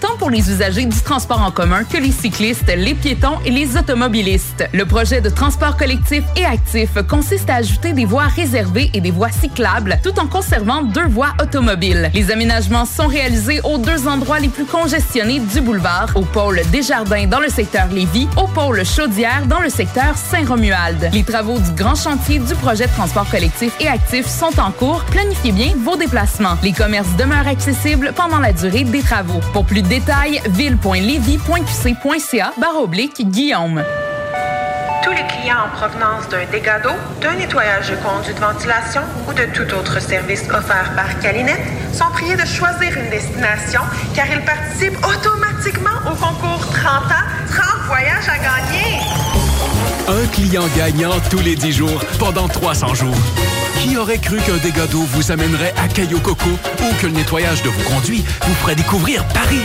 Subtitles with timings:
[0.00, 3.76] Tant pour les usagers du transport en commun que les cyclistes, les piétons et les
[3.76, 4.68] automobilistes.
[4.72, 9.10] Le projet de transport collectif et actif consiste à ajouter des voies réservées et des
[9.10, 12.10] voies cyclables tout en conservant deux voies automobiles.
[12.14, 17.26] Les aménagements sont réalisés aux deux endroits les plus congestionnés du boulevard, au pôle Desjardins
[17.26, 21.10] dans le secteur Lévis, au pôle Chaudière dans le secteur Saint-Romuald.
[21.12, 25.02] Les travaux du grand chantier du projet de transport collectif et actif sont en cours.
[25.10, 26.56] Planifiez bien vos déplacements.
[26.62, 29.40] Les commerces demeurent accessibles pendant la durée des travaux.
[29.64, 33.82] Plus de détails, ville.levy.qc.ca oblique Guillaume.
[35.02, 39.32] Tous les clients en provenance d'un dégât d'eau, d'un nettoyage de conduits de ventilation ou
[39.32, 41.60] de tout autre service offert par Calinette
[41.92, 43.82] sont priés de choisir une destination
[44.14, 49.43] car ils participent automatiquement au concours 30 ans, 30 voyages à gagner.
[50.06, 53.16] Un client gagnant tous les 10 jours pendant 300 jours.
[53.82, 57.62] Qui aurait cru qu'un dégât d'eau vous amènerait à Caillou Coco ou que le nettoyage
[57.62, 59.62] de vos conduits vous ferait découvrir Paris?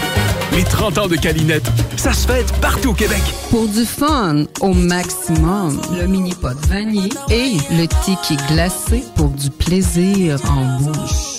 [0.54, 3.22] Les 30 ans de Calinette, ça se fête partout au Québec.
[3.50, 9.50] Pour du fun au maximum, le mini pot vanille et le tiki glacé pour du
[9.50, 11.39] plaisir en bouche.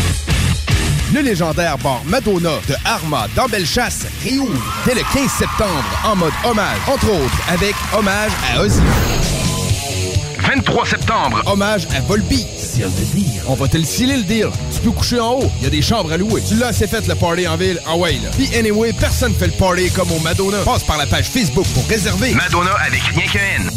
[1.13, 6.31] Le légendaire bar Madonna de Arma dans Bellechasse réouvre dès le 15 septembre en mode
[6.45, 8.79] hommage, entre autres avec hommage à Ozzy.
[10.39, 12.45] 23 septembre, hommage à Volby.
[13.47, 14.47] On va te le sceller le deal.
[14.73, 16.41] Tu peux coucher en haut, il y a des chambres à louer.
[16.47, 18.29] Tu l'as assez fait le party en ville, ah ouais là.
[18.37, 20.59] Puis anyway, personne fait le party comme au Madonna.
[20.59, 22.33] Passe par la page Facebook pour réserver.
[22.33, 23.69] Madonna avec rien qu'un N.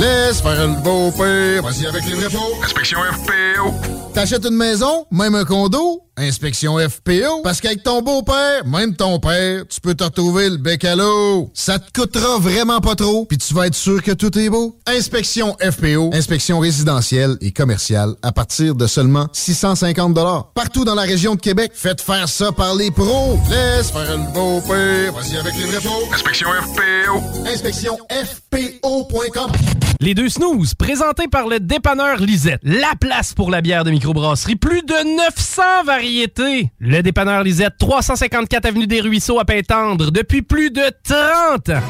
[0.00, 1.62] Laisse faire le beau père.
[1.62, 2.58] Vas-y avec les vrais pots.
[2.64, 4.05] Inspection FPO.
[4.16, 7.42] T'achètes une maison, même un condo, inspection FPO.
[7.42, 11.50] Parce qu'avec ton beau-père, même ton père, tu peux te retrouver le bec à l'eau.
[11.54, 14.76] Ça te coûtera vraiment pas trop, puis tu vas être sûr que tout est beau.
[14.86, 20.16] Inspection FPO, inspection résidentielle et commerciale à partir de seulement 650
[20.54, 23.38] Partout dans la région de Québec, faites faire ça par les pros.
[23.50, 25.12] Laisse faire le beau-père.
[25.12, 26.14] Vas-y avec les vrais pots.
[26.14, 27.46] Inspection FPO.
[27.46, 29.50] Inspection FPO.com.
[30.00, 32.60] Les deux snooze, présentés par le dépanneur Lisette.
[32.62, 34.56] La place pour la bière de microbrasserie.
[34.56, 36.05] Plus de 900 variétés.
[36.80, 41.82] Le dépanneur Lisette, 354 Avenue des Ruisseaux à Pintendre, depuis plus de 30 ans.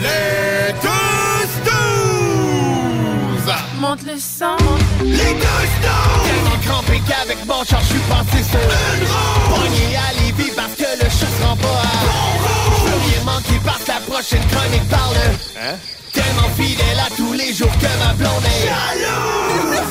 [0.00, 3.52] Les deux snooze!
[3.80, 4.56] Monte le sang.
[5.04, 6.24] Les deux snooze!
[6.24, 9.56] Tellement crampé qu'avec mon char, je suis passé sur une roue.
[9.56, 12.32] Pogné à Lévis parce que le chat se rend pas à bon
[12.78, 15.16] Je veux rien manquer parce que la prochaine chronique parle.
[15.60, 15.76] Hein?
[16.14, 19.82] Tellement fidèle à tous les jours que ma blonde est jalouse.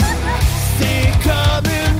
[0.79, 1.90] C'est comme une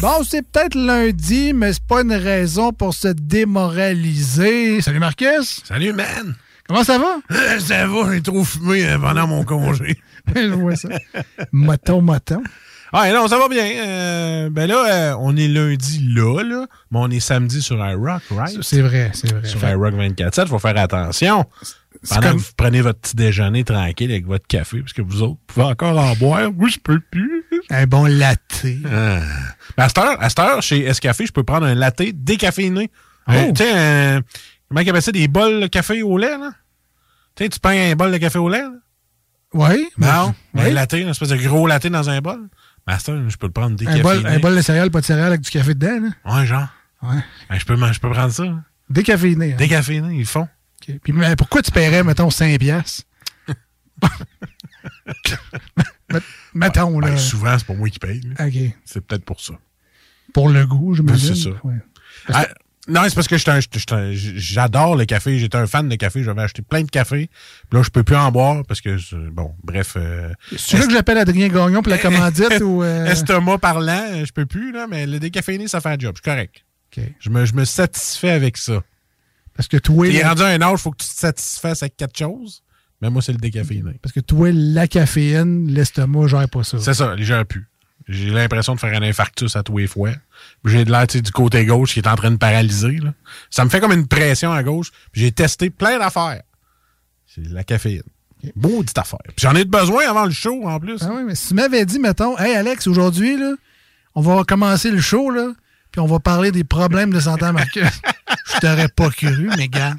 [0.00, 4.80] Bon, c'est peut-être lundi, mais c'est pas une raison pour se démoraliser.
[4.80, 5.60] Salut Marcus.
[5.64, 6.36] Salut, man.
[6.68, 7.16] Comment ça va?
[7.58, 9.98] ça va, j'ai trop fumé euh, pendant mon congé.
[10.36, 10.88] Je vois ça.
[11.52, 12.42] Moton, moton.
[12.92, 13.64] Ah, non, ça va bien.
[13.64, 18.22] Euh, ben là, euh, on est lundi là, là, mais on est samedi sur iRock,
[18.30, 18.62] right?
[18.62, 19.46] C'est vrai, c'est vrai.
[19.46, 21.44] Sur iRock 24-7, faut faire attention.
[22.08, 25.22] Pendant comme- que vous prenez votre petit déjeuner tranquille avec votre café, parce que vous
[25.22, 26.50] autres pouvez encore en boire.
[26.52, 27.44] Moi, je peux plus.
[27.70, 28.64] Un bon latte.
[28.86, 29.20] Ah.
[29.76, 32.90] Ben, à cette heure, à cette heure, chez Escafé, je peux prendre un latte décaféiné.
[33.26, 33.32] Oh.
[33.32, 34.22] Euh, tu sais, un-
[34.68, 36.52] comment ils appellent ça, des bols de café au lait, là?
[37.34, 38.72] Tu sais, tu prends un bol de café au lait, là?
[39.54, 39.88] Oui.
[39.96, 40.62] Non, oui.
[40.62, 42.48] un latte, une espèce de gros latte dans un bol.
[42.86, 44.02] Ben, heure, je peux le prendre Un décaféiné.
[44.02, 46.00] bol, un bol de céréales, pas de céréales avec du café dedans.
[46.24, 46.36] Là.
[46.36, 46.68] Ouais, genre.
[47.02, 47.16] Ouais.
[47.48, 48.44] Ben, je, peux, je peux prendre ça.
[48.90, 49.52] Décaféiné.
[49.52, 49.56] hein.
[49.56, 50.48] Décaféiné, ils le font.
[51.02, 53.02] Puis mais pourquoi tu paierais, mettons, 5 piastres?
[56.10, 56.20] Met-
[56.54, 57.08] mettons, là.
[57.08, 58.20] Ben, souvent, c'est pas moi qui paye.
[58.38, 58.46] là.
[58.46, 58.54] OK.
[58.84, 59.54] C'est peut-être pour ça.
[60.32, 61.50] Pour le goût, je me Ben, c'est ça.
[62.32, 62.46] Ah,
[62.88, 63.36] non, c'est parce que
[64.12, 65.38] j'adore le café.
[65.38, 66.24] J'étais un fan de café.
[66.24, 67.28] J'avais acheté plein de café.
[67.68, 68.96] Puis là, je peux plus en boire parce que,
[69.30, 69.94] bon, bref.
[69.96, 72.82] Euh, veux que j'appelle Adrien Gagnon pour la commandite ou.
[72.82, 76.16] euh, Estomac parlant, je peux plus, là, mais le décaféiné, ça fait un job.
[76.16, 76.64] Je suis correct.
[76.96, 77.04] OK.
[77.20, 78.82] Je, me, je me satisfais avec ça.
[79.54, 80.06] Parce que toi.
[80.06, 82.62] T'es là- rendu à un âge, il faut que tu te satisfasses avec quelque chose.
[83.02, 83.92] Mais moi, c'est le décaféiné.
[84.02, 86.78] Parce que toi, la caféine, l'estomac, gère pas ça.
[86.80, 87.68] C'est ça, les gens plus.
[88.08, 90.10] J'ai l'impression de faire un infarctus à tous les fois.
[90.64, 92.98] J'ai de l'air du côté gauche qui est en train de paralyser.
[93.02, 93.12] là.
[93.50, 94.90] Ça me fait comme une pression à gauche.
[95.12, 96.42] J'ai testé plein d'affaires.
[97.26, 98.02] C'est la caféine.
[98.56, 99.18] Maudite affaire.
[99.36, 100.98] J'en ai de besoin avant le show, en plus.
[101.02, 103.54] Ah oui, mais si tu m'avais dit, mettons, hey Alex, aujourd'hui, là,
[104.14, 105.52] on va commencer le show, là,
[105.90, 107.82] puis on va parler des problèmes de santé à Marcus.
[108.54, 109.94] Je t'aurais pas cru, mais gars,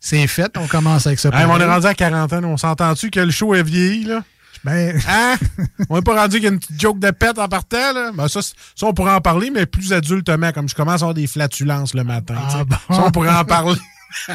[0.00, 1.28] c'est fait, on commence avec ça.
[1.32, 2.44] Hey, on est rendu à 40 ans.
[2.44, 4.24] On s'entend-tu que le show est vieilli, là?
[4.66, 5.36] Ben, Hein?
[5.88, 8.10] on n'est pas rendu qu'il y a une petite joke de pète en partant, là?
[8.12, 8.52] Ben, ça, ça,
[8.82, 12.04] on pourrait en parler, mais plus adultement, comme je commence à avoir des flatulences le
[12.04, 12.34] matin.
[12.36, 12.76] Ah, bon?
[12.90, 13.78] Ça, on pourrait en parler.
[14.28, 14.34] tu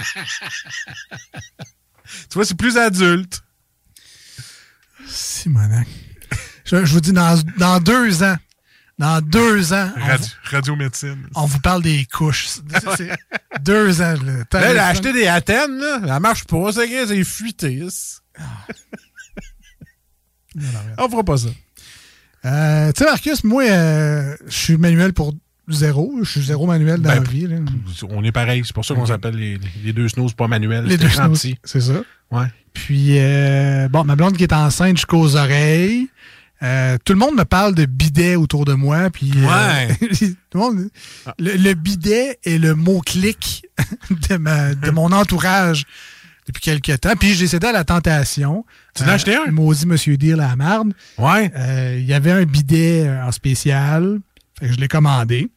[2.36, 3.42] vois, c'est plus adulte.
[5.08, 5.88] Simonac.
[6.66, 8.36] Je, je vous dis, dans, dans deux ans,
[8.98, 11.28] dans deux ans, Radio, radio-médecine.
[11.36, 12.48] on vous parle des couches.
[12.96, 13.18] C'est-
[13.62, 14.14] deux ans.
[14.24, 16.00] Là, Là, elle a acheté des Athènes, là.
[16.04, 17.84] Elle marche pas, c'est c'est fuité.
[20.98, 21.50] On fera pas ça.
[22.46, 25.34] Euh, tu sais, Marcus, moi, euh, je suis manuel pour
[25.70, 26.14] zéro.
[26.24, 27.48] Je suis zéro manuel dans Ben, la vie.
[27.48, 27.58] là.
[28.10, 28.64] On est pareil.
[28.66, 30.86] C'est pour ça qu'on s'appelle les, les deux snooze pas manuels.
[30.86, 32.02] Les deux snooze, c'est ça.
[32.32, 32.48] Ouais.
[32.74, 36.08] Puis, euh, bon, ma blonde qui est enceinte jusqu'aux oreilles.
[36.64, 39.10] Euh, tout le monde me parle de bidet autour de moi.
[39.10, 39.96] Puis, euh, Ouais.
[40.50, 40.90] tout le, monde-
[41.40, 43.66] le, le bidet est le mot-clic
[44.30, 45.86] de, ma- de mon entourage
[46.48, 47.16] depuis quelques temps.
[47.20, 48.66] Puis, j'ai cédé à la tentation.
[48.96, 49.52] Tu en as acheté un?
[49.52, 50.94] Maudit Monsieur Deal à la marde.
[51.18, 51.52] Ouais.
[51.56, 54.20] Euh, Il y avait un bidet euh, en spécial.
[54.60, 55.50] Fait que je l'ai commandé.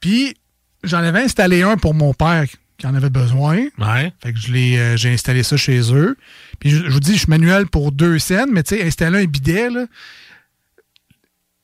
[0.00, 0.34] Puis,
[0.82, 2.44] j'en avais installé un pour mon père
[2.76, 3.66] qui en avait besoin.
[3.78, 4.12] Ouais.
[4.22, 6.16] Fait que je l'ai, euh, j'ai installé ça chez eux.
[6.58, 9.22] Puis je, je vous dis, je suis manuel pour deux scènes, mais tu sais, installer
[9.22, 9.86] un bidet, là,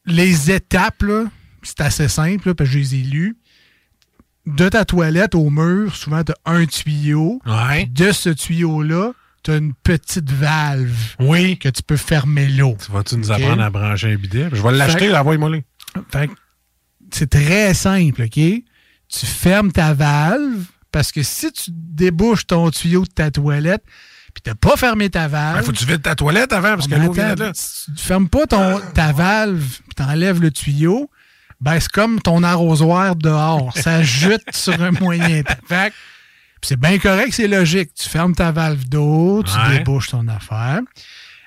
[0.07, 1.25] les étapes, là,
[1.63, 3.37] c'est assez simple, là, parce que je les ai lues.
[4.47, 7.41] De ta toilette au mur, souvent, tu as un tuyau.
[7.45, 7.85] Ouais.
[7.87, 11.59] De ce tuyau-là, tu as une petite valve Oui.
[11.59, 12.77] que tu peux fermer l'eau.
[12.85, 14.49] Tu vas-tu nous apprendre à brancher un bidet?
[14.53, 15.63] Je vais l'acheter, le.
[16.11, 16.33] Fait que
[17.13, 18.35] c'est très simple, OK?
[18.35, 23.83] Tu fermes ta valve parce que si tu débouches ton tuyau de ta toilette
[24.33, 25.57] puis t'as pas fermé ta valve.
[25.57, 27.51] Ben, faut que tu vides ta toilette avant parce que l'eau vient là.
[27.55, 31.11] Si tu fermes pas ton, ta valve puis t'enlèves le tuyau,
[31.61, 33.77] ben c'est comme ton arrosoir dehors.
[33.77, 35.89] Ça jute sur un moyen temps.
[36.63, 37.95] C'est bien correct, c'est logique.
[37.95, 39.79] Tu fermes ta valve d'eau, tu Ouais.
[39.79, 40.81] débouches ton affaire.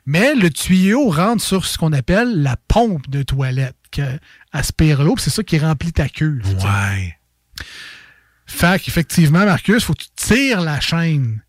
[0.06, 4.02] Mais le tuyau rentre sur ce qu'on appelle la pompe de toilette qui
[4.52, 6.42] aspire l'eau, c'est ça qui remplit ta cuve.
[6.60, 6.66] tu.
[6.66, 7.18] Ouais.
[8.46, 11.42] Fait qu'effectivement, Marcus, faut que tu tires la chaîne.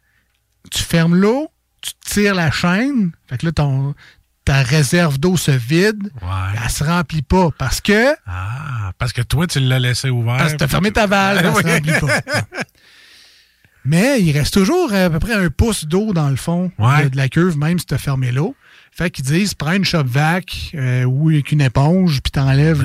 [0.70, 1.48] Tu fermes l'eau,
[1.82, 3.10] tu tires la chaîne.
[3.28, 3.94] Fait que là, ton,
[4.44, 6.10] ta réserve d'eau se vide.
[6.22, 6.60] Ouais.
[6.62, 10.36] Elle se remplit pas parce que, Ah, parce que toi, tu l'as laissé ouvert.
[10.36, 12.20] parce que t'as fermé ta valve, elle se remplit pas.
[13.84, 17.04] Mais il reste toujours à peu près un pouce d'eau dans le fond Ouais.
[17.04, 18.54] de, de la cuve, même si tu as fermé l'eau.
[18.92, 22.82] Fait qu'ils disent, prends une shop vac euh, ou avec une éponge, puis t'enlèves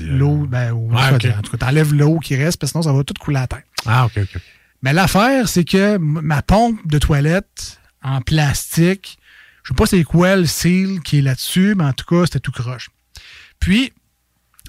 [0.00, 0.46] l'eau.
[0.46, 1.00] Ben, ou Ouais.
[1.36, 3.46] En tout cas, t'enlèves l'eau qui reste, parce que sinon ça va tout couler à
[3.46, 3.62] terre.
[3.86, 4.40] Ah, OK, OK.
[4.82, 9.18] Mais l'affaire, c'est que ma pompe de toilette en plastique,
[9.62, 12.40] je sais pas c'est quoi le seal qui est là-dessus, mais en tout cas, c'était
[12.40, 12.90] tout croche.
[13.60, 13.92] Puis,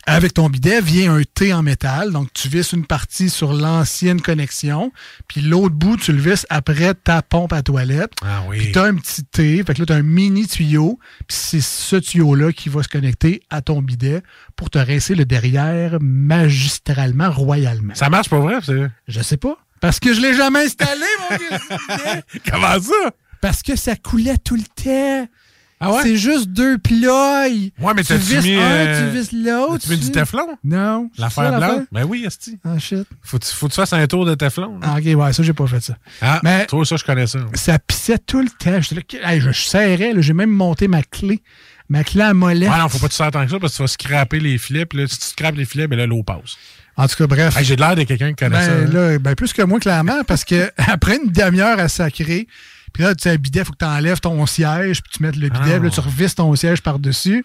[0.05, 2.12] avec ton bidet vient un T en métal.
[2.12, 4.91] Donc, tu visses une partie sur l'ancienne connexion,
[5.27, 8.12] puis l'autre bout, tu le visses après ta pompe à toilette.
[8.22, 8.57] Ah oui.
[8.60, 11.38] Puis tu as un petit T, fait que là, tu as un mini tuyau, puis
[11.39, 14.22] c'est ce tuyau-là qui va se connecter à ton bidet
[14.55, 17.95] pour te rincer le derrière magistralement, royalement.
[17.95, 18.55] Ça marche pas vrai?
[18.63, 19.57] c'est- Je sais pas.
[19.79, 22.22] Parce que je l'ai jamais installé, mon gars.
[22.51, 23.12] Comment ça?
[23.41, 25.27] Parce que ça coulait tout le temps.
[25.85, 25.99] Ah ouais?
[26.03, 27.47] C'est juste deux ploys.
[27.79, 29.75] Ouais, mais tu visses mis, un, euh, tu visses l'autre.
[29.75, 30.47] As-tu mis du Teflon?
[30.63, 31.09] Non.
[31.15, 31.83] ça, L'affaire blanche?
[31.91, 32.57] Ben oui, Esti.
[32.63, 33.05] Ah, shit.
[33.21, 34.79] Faut que tu faut que tu fasses un tour de Teflon.
[34.81, 35.95] Ah, ok, ouais, ça, j'ai pas fait ça.
[36.21, 37.39] Ah, Mais- toi, ça, je connais ça.
[37.53, 38.71] Ça pissait tout le temps.
[38.71, 41.41] Là, hey, je serrais, j'ai même monté ma clé.
[41.89, 42.69] Ma clé à molette.
[42.69, 44.57] Ouais, non, faut pas tu sers tant que ça parce que tu vas scraper les
[44.57, 44.85] filets.
[44.85, 46.55] Puis là, si tu scrapes les filets, ben là, l'eau passe.
[46.95, 47.57] En tout cas, bref.
[47.57, 48.71] Hey, J'ai de l'air de quelqu'un qui connaît Ben, ça.
[48.71, 48.85] hein.
[49.11, 52.47] là, ben, plus que moi, clairement, parce que après une demi-heure à sacrer,
[52.93, 55.35] puis là, tu sais, un bidet, faut que tu enlèves ton siège, puis tu mettes
[55.35, 55.79] le bidet, Ah.
[55.79, 57.43] puis là, tu revisses ton siège par-dessus.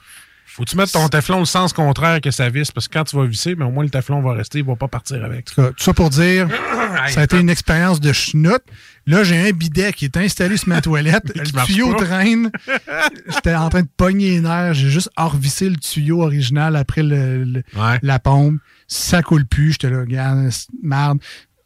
[0.50, 3.04] Faut que tu mettes ton Teflon le sens contraire que ça visse parce que quand
[3.04, 5.44] tu vas visser, ben, au moins le Teflon va rester, il va pas partir avec.
[5.44, 6.48] Tout cas, tout ça pour dire,
[7.08, 8.60] ça a été une expérience de schnout.
[9.06, 11.22] Là, j'ai un bidet qui est installé sur ma toilette.
[11.36, 12.04] Le tuyau pas.
[12.04, 12.50] traîne.
[13.28, 14.74] J'étais en train de pogner les nerfs.
[14.74, 17.98] J'ai juste revissé le tuyau original après le- le- Ouais.
[18.02, 18.58] la pompe.
[18.88, 19.72] Ça coule plus.
[19.72, 20.50] J'étais là, regarde,
[20.82, 21.18] merde.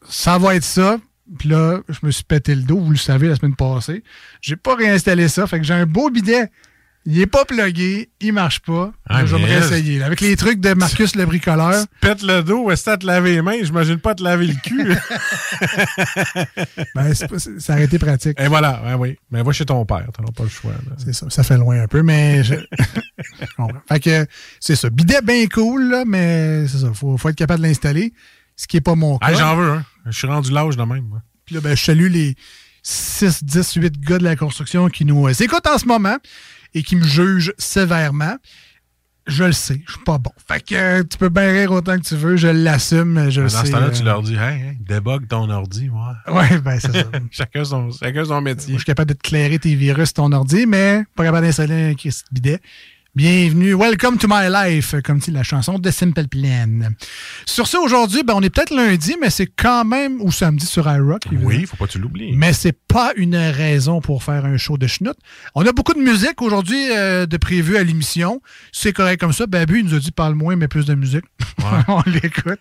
[0.08, 0.98] Ça va être ça.
[1.38, 4.02] Puis là, je me suis pété le dos, vous le savez, la semaine passée.
[4.40, 5.46] J'ai pas réinstallé ça.
[5.46, 6.50] Fait que j'ai un beau bidet.
[7.04, 8.92] Il est pas plugué, il marche pas.
[9.08, 9.98] Ah, je vais me réessayer.
[9.98, 10.06] là.
[10.06, 11.84] Avec les trucs de Marcus le bricoleur.
[12.00, 13.56] Pète le dos, est-ce que te laver les mains?
[13.60, 14.94] J'imagine pas te laver le cul.
[16.94, 18.38] Ben, pas- ça aurait été pratique.
[18.40, 19.18] Et voilà, ouais, oui.
[19.32, 20.72] Mais va chez ton père, t'auras pas le choix.
[20.98, 21.28] C'est ça.
[21.28, 22.54] Ça fait loin un peu, mais je.
[23.88, 24.26] Fait que
[24.60, 24.88] c'est ça.
[24.90, 26.92] Bidet bien cool, là, mais c'est ça.
[26.94, 28.12] Faut, faut être capable de l'installer.
[28.62, 29.26] Ce qui n'est pas mon cas.
[29.28, 29.84] Ah, j'en veux, hein.
[30.06, 31.20] Je suis rendu l'âge de même, moi.
[31.44, 32.36] Puis là, ben, je salue les
[32.84, 36.16] 6, 10, 8 gars de la construction qui nous euh, écoutent en ce moment
[36.72, 38.36] et qui me jugent sévèrement.
[39.26, 40.30] Je le sais, je suis pas bon.
[40.46, 43.48] Fait que euh, tu peux bien rire autant que tu veux, je l'assume, je le
[43.48, 43.66] Dans sais.
[43.66, 46.32] ce temps-là, euh, tu leur dis, hey, hey, débug ton ordi, ouais.
[46.32, 47.04] Ouais, ben c'est ça.
[47.32, 48.74] chacun, son, chacun son métier.
[48.74, 52.10] Je suis capable de te clairer tes virus ton ordi, mais pas capable d'installer un
[52.30, 52.60] bidet.
[53.14, 56.94] Bienvenue, welcome to my life, comme dit la chanson de Simple Plan.
[57.44, 60.90] Sur ce, aujourd'hui, ben, on est peut-être lundi, mais c'est quand même, ou samedi sur
[60.90, 61.24] iRock.
[61.42, 62.32] Oui, faut pas que tu l'oublies.
[62.34, 65.14] Mais c'est pas une raison pour faire un show de schnout.
[65.54, 68.40] On a beaucoup de musique aujourd'hui euh, de prévu à l'émission.
[68.72, 69.46] C'est correct comme ça.
[69.46, 71.26] Babu, il nous a dit parle moins, mais plus de musique.
[71.88, 72.60] on l'écoute.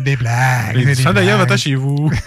[0.00, 0.94] Des blagues.
[0.94, 2.10] Fans d'ailleurs, va chez vous.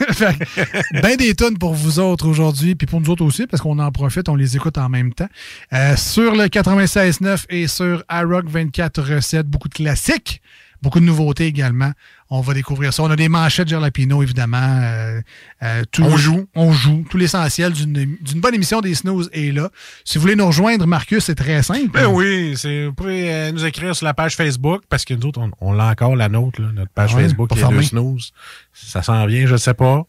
[1.01, 3.91] Ben des tonnes pour vous autres aujourd'hui, puis pour nous autres aussi, parce qu'on en
[3.91, 5.27] profite, on les écoute en même temps.
[5.73, 10.41] Euh, sur le 96.9 et sur iRock 24 recettes, beaucoup de classiques,
[10.81, 11.91] beaucoup de nouveautés également.
[12.29, 13.03] On va découvrir ça.
[13.03, 14.57] On a des manchettes Gerlapino, évidemment.
[14.81, 15.21] Euh,
[15.63, 16.47] euh, tout- On joue.
[16.55, 17.05] On joue.
[17.09, 19.69] Tout l'essentiel d'une bonne émission des Snooze est là.
[20.03, 21.91] Si vous voulez nous rejoindre, Marcus, c'est très simple.
[21.93, 25.39] Ben oui, vous pouvez euh, nous écrire sur la page Facebook parce que nous autres,
[25.39, 28.31] on, on l'a encore, la nôtre, là, notre page Ah ouais, Facebook, les deux snooze.
[28.73, 30.05] Ça s'en vient, je sais pas.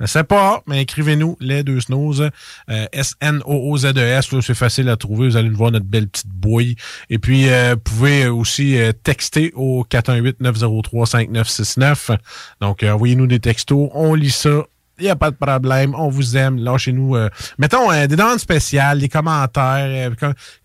[0.00, 2.30] Je sais pas, mais écrivez-nous les deux snooze.
[2.70, 5.28] Euh, S-N-O-O-Z-E-S, là, c'est facile à trouver.
[5.28, 6.76] Vous allez nous voir notre belle petite bouille.
[7.10, 12.16] Et puis, euh, vous pouvez aussi euh, texter au 418-903-5969.
[12.60, 13.90] Donc, euh, envoyez-nous des textos.
[13.92, 14.66] On lit ça.
[15.00, 15.94] Il n'y a pas de problème.
[15.96, 16.58] On vous aime.
[16.58, 17.14] Lâchez-nous.
[17.16, 17.28] euh,
[17.58, 19.86] mettons euh, des demandes spéciales, des commentaires.
[19.86, 20.10] euh,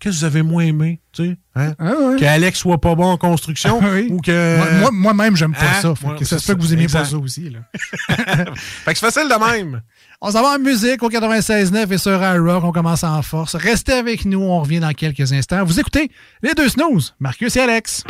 [0.00, 1.00] que vous avez moins aimé?
[1.12, 1.74] Tu sais, hein?
[1.78, 1.92] Ah.
[2.18, 4.08] Que Alex soit pas bon en construction Ah oui.
[4.10, 4.56] ou que.
[4.58, 5.80] Moi- moi- Moi-même, j'aime pas Hein?
[5.82, 5.94] ça.
[6.18, 7.10] Que ça se peut que vous aimiez pas exact.
[7.12, 7.50] ça aussi.
[7.50, 7.60] Là.
[8.56, 9.80] Fait que c'est facile de même.
[10.20, 12.64] On s'en va en musique au 96.9 et sur iRock.
[12.64, 13.54] On commence en force.
[13.54, 14.40] Restez avec nous.
[14.42, 15.64] On revient dans quelques instants.
[15.64, 16.10] Vous écoutez
[16.42, 18.02] les deux snooze, Marcus et Alex.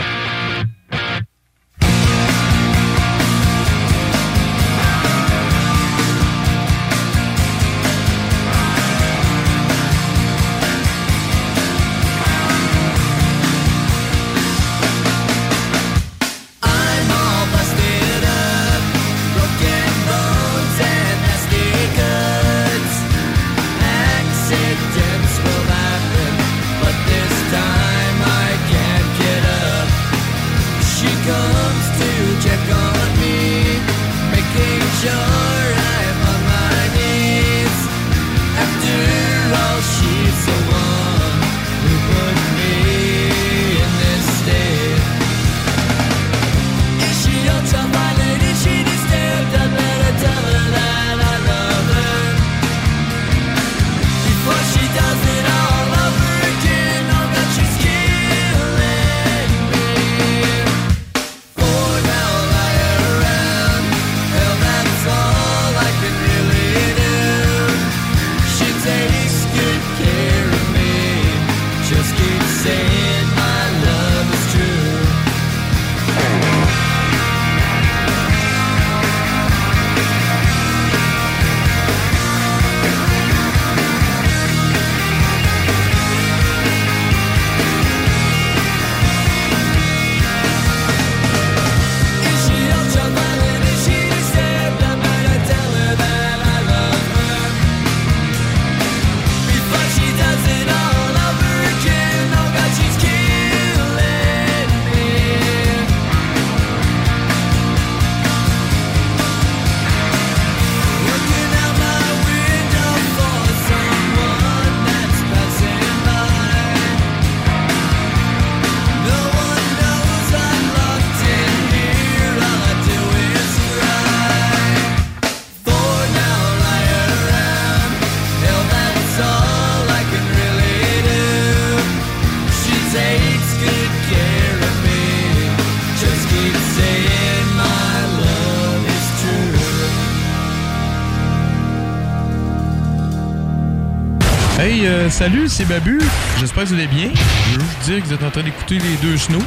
[144.64, 146.00] Hey, euh, salut, c'est Babu.
[146.40, 147.10] J'espère que vous allez bien.
[147.52, 149.42] Je veux juste dire que vous êtes en train d'écouter les deux snows.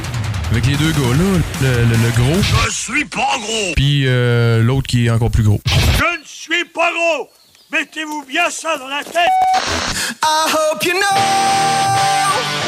[0.52, 2.40] Avec les deux gars là, le, le- le gros.
[2.66, 3.72] Je suis pas gros.
[3.74, 5.60] Puis euh, l'autre qui est encore plus gros.
[5.66, 7.28] Je ne suis pas gros.
[7.72, 9.28] Mettez-vous bien ça dans la tête.
[10.22, 12.67] I hope you know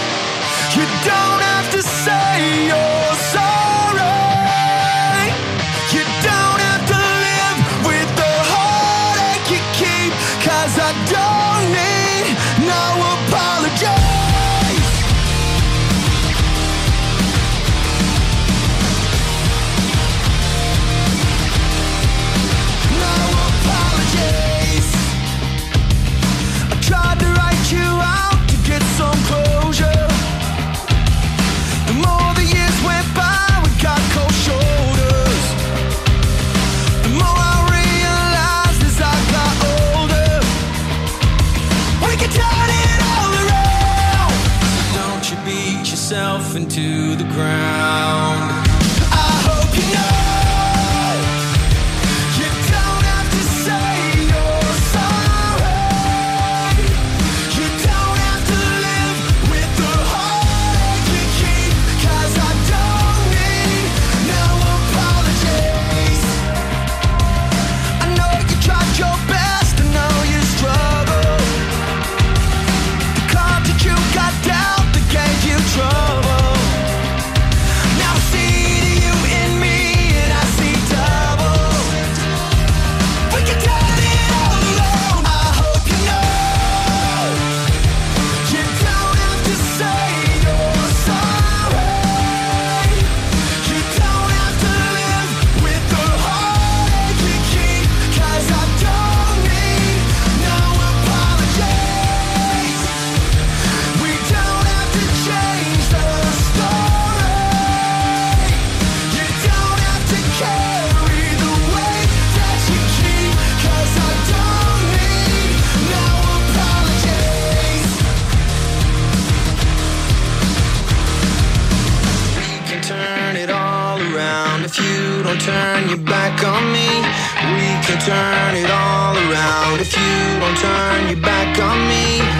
[129.81, 132.40] if you don't turn your back on me.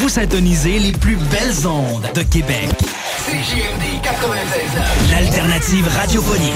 [0.00, 2.68] Vous syntonisez les plus belles ondes de Québec.
[3.26, 5.10] CJMD 96.9.
[5.10, 6.52] L'alternative radiophonique.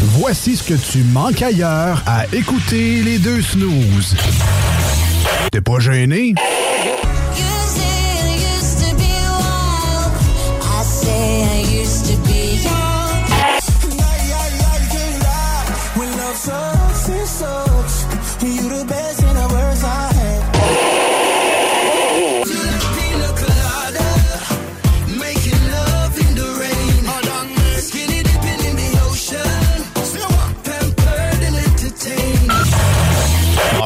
[0.00, 4.14] Voici ce que tu manques ailleurs à écouter les deux snooze.
[5.50, 6.34] T'es pas gêné?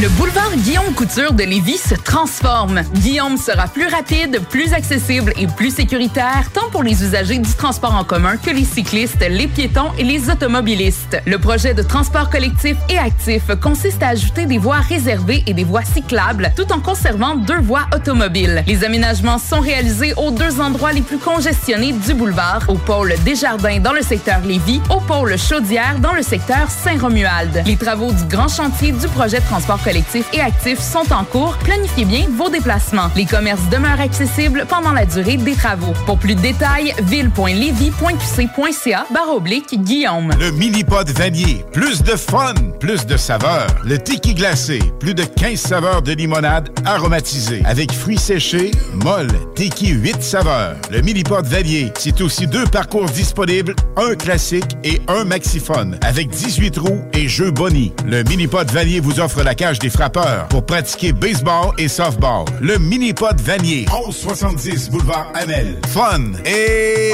[0.00, 2.82] Le boulevard Guillaume Couture de Lévis se transforme.
[2.94, 7.94] Guillaume sera plus rapide, plus accessible et plus sécuritaire, tant pour les usagers du transport
[7.94, 11.22] en commun que les cyclistes, les piétons et les automobilistes.
[11.26, 15.62] Le projet de transport collectif et actif consiste à ajouter des voies réservées et des
[15.62, 18.64] voies cyclables, tout en conservant deux voies automobiles.
[18.66, 23.78] Les aménagements sont réalisés aux deux endroits les plus congestionnés du boulevard, au pôle Desjardins
[23.78, 27.62] dans le secteur Lévis, au pôle Chaudière dans le secteur Saint-Romuald.
[27.64, 31.56] Les travaux du grand chantier du projet de transport collectifs et actifs sont en cours,
[31.58, 33.10] planifiez bien vos déplacements.
[33.14, 35.92] Les commerces demeurent accessibles pendant la durée des travaux.
[36.06, 40.30] Pour plus de détails, ville.levy.qc.ca barre oblique Guillaume.
[40.40, 41.64] Le mini-pod vanier.
[41.72, 43.66] Plus de fun, plus de saveurs.
[43.84, 44.78] Le tiki glacé.
[44.98, 47.62] Plus de 15 saveurs de limonade aromatisée.
[47.64, 50.76] Avec fruits séchés, molle, tiki 8 saveurs.
[50.90, 51.92] Le mini-pod vanier.
[51.98, 55.98] C'est aussi deux parcours disponibles, un classique et un maxiphone.
[56.02, 57.92] Avec 18 roues et jeux boni.
[58.06, 62.44] Le mini-pod vanier vous offre la cage des frappeurs pour pratiquer baseball et softball.
[62.60, 63.86] Le mini-pod vanier.
[63.92, 65.76] 1170 boulevard Amel.
[65.88, 67.12] Fun et...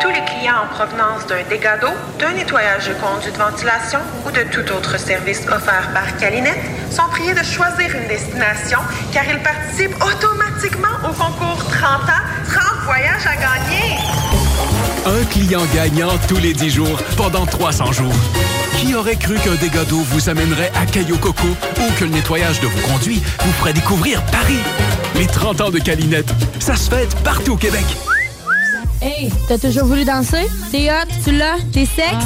[0.00, 4.30] Tous les clients en provenance d'un dégât d'eau, d'un nettoyage de conduits de ventilation ou
[4.30, 6.58] de tout autre service offert par Calinette
[6.90, 8.78] sont priés de choisir une destination
[9.12, 14.41] car ils participent automatiquement au concours 30 ans, 30 voyages à gagner.
[15.04, 18.14] Un client gagnant tous les 10 jours pendant 300 jours.
[18.78, 22.60] Qui aurait cru qu'un dégât d'eau vous amènerait à Caillou Coco ou que le nettoyage
[22.60, 24.60] de vos conduits vous ferait découvrir Paris?
[25.16, 27.84] Les 30 ans de Calinette, ça se fête partout au Québec.
[29.02, 30.46] Hey, t'as toujours voulu danser?
[30.70, 32.24] T'es hot, tu l'as, t'es sexe?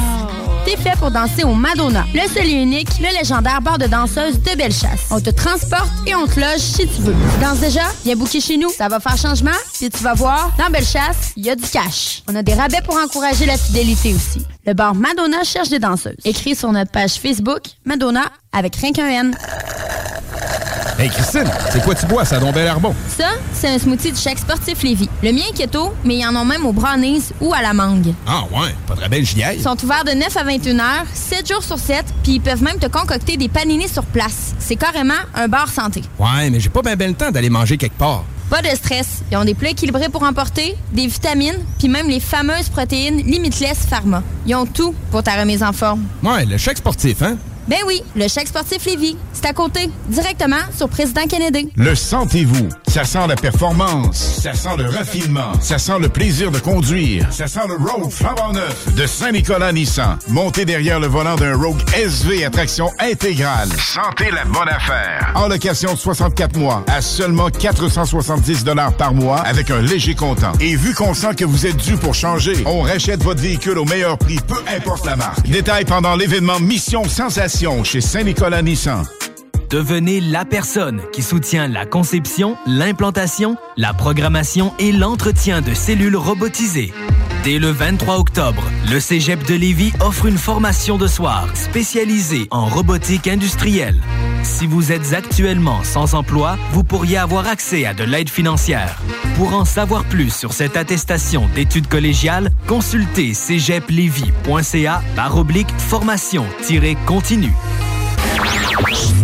[0.63, 4.39] T'es fait pour danser au Madonna, le seul et unique, le légendaire bar de danseuses
[4.39, 5.07] de Bellechasse.
[5.09, 7.15] On te transporte et on te loge si tu veux.
[7.33, 7.81] Tu danses déjà?
[8.03, 11.47] Viens booker chez nous, ça va faire changement, puis tu vas voir, dans Bellechasse, il
[11.47, 12.21] y a du cash.
[12.29, 14.45] On a des rabais pour encourager la fidélité aussi.
[14.67, 16.17] Le bar Madonna cherche des danseuses.
[16.25, 19.35] Écris sur notre page Facebook, Madonna, avec rien qu'un N.
[20.99, 22.95] Hey Christine, c'est quoi tu bois, ça don bel air bon?
[23.15, 25.07] Ça, c'est un smoothie du chèque sportif Lévis.
[25.21, 28.15] Le mien est keto, mais ils en ont même au brownies ou à la mangue.
[28.25, 29.57] Ah ouais, pas très belle j'y aille.
[29.57, 32.63] Ils sont ouverts de 9 à 21 heures, 7 jours sur 7, puis ils peuvent
[32.63, 34.55] même te concocter des paninis sur place.
[34.57, 36.01] C'est carrément un bar santé.
[36.17, 38.23] Ouais, mais j'ai pas bien ben le temps d'aller manger quelque part.
[38.49, 39.21] Pas de stress.
[39.31, 43.85] Ils ont des plats équilibrés pour emporter, des vitamines, puis même les fameuses protéines Limitless
[43.87, 44.23] Pharma.
[44.47, 46.05] Ils ont tout pour ta remise en forme.
[46.23, 47.37] Ouais, le chèque sportif, hein?
[47.67, 49.17] Ben oui, le chèque sportif Lévis.
[49.33, 51.69] C'est à côté, directement sur Président Kennedy.
[51.75, 52.69] Le sentez-vous?
[52.87, 54.39] Ça sent la performance.
[54.41, 55.51] Ça sent le raffinement.
[55.59, 57.27] Ça sent le plaisir de conduire.
[57.29, 60.17] Ça sent le Rogue flambant neuf de Saint-Nicolas Nissan.
[60.29, 63.67] Montez derrière le volant d'un Rogue SV à traction intégrale.
[63.77, 65.33] Sentez la bonne affaire.
[65.35, 68.63] En location de 64 mois à seulement 470
[68.97, 70.53] par mois avec un léger comptant.
[70.61, 73.85] Et vu qu'on sent que vous êtes dû pour changer, on rachète votre véhicule au
[73.85, 75.47] meilleur prix, peu importe la marque.
[75.49, 79.03] Détail pendant l'événement Mission Sensation chez Saint-Nicolas Nissan.
[79.71, 86.93] Devenez la personne qui soutient la conception, l'implantation, la programmation et l'entretien de cellules robotisées.
[87.43, 92.65] Dès le 23 octobre, le Cégep de Lévis offre une formation de soir spécialisée en
[92.65, 94.01] robotique industrielle.
[94.43, 98.99] Si vous êtes actuellement sans emploi, vous pourriez avoir accès à de l'aide financière.
[99.35, 107.53] Pour en savoir plus sur cette attestation d'études collégiales, consultez cégeplevy.ca par oblique formation-continue.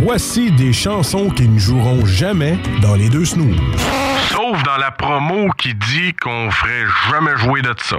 [0.02, 3.58] Voici des chansons qui ne joueront jamais dans les deux snooze.
[4.32, 7.98] Sauf dans la promo qui dit qu'on ferait jamais jouer de ça.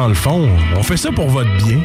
[0.00, 1.76] Dans le fond, on fait ça pour votre bien.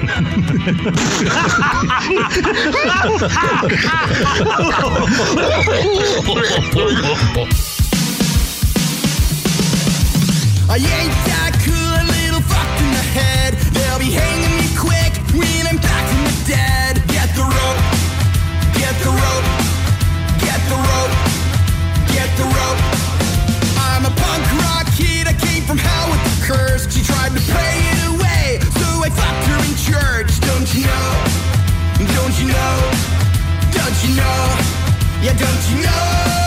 [10.69, 13.53] I ain't that cool, little fucked in the head.
[13.73, 17.01] They'll be hanging me quick when I'm back from the dead.
[17.11, 17.81] Get the rope,
[18.75, 19.45] get the rope,
[20.39, 21.11] get the rope,
[22.13, 22.79] get the rope.
[23.77, 26.87] I'm a punk rock kid, I came from hell with the curse.
[26.89, 27.84] She tried to pay
[30.75, 31.23] you know?
[31.97, 32.91] Don't you know?
[33.71, 34.59] Don't you know?
[35.21, 36.44] Yeah, don't you know?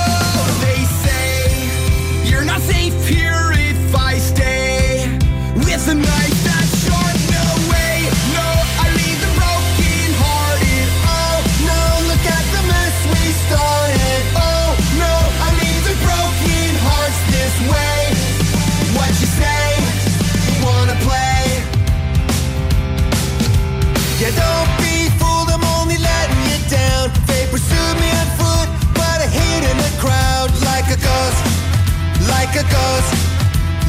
[32.59, 33.15] a ghost,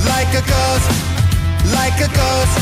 [0.06, 0.90] like a ghost,
[1.74, 2.56] like a ghost.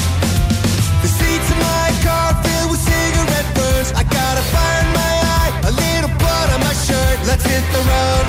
[1.04, 3.92] The seats of my car filled with cigarette burns.
[3.92, 7.18] I got a fire in my eye, a little blood on my shirt.
[7.28, 8.26] Let's hit the road,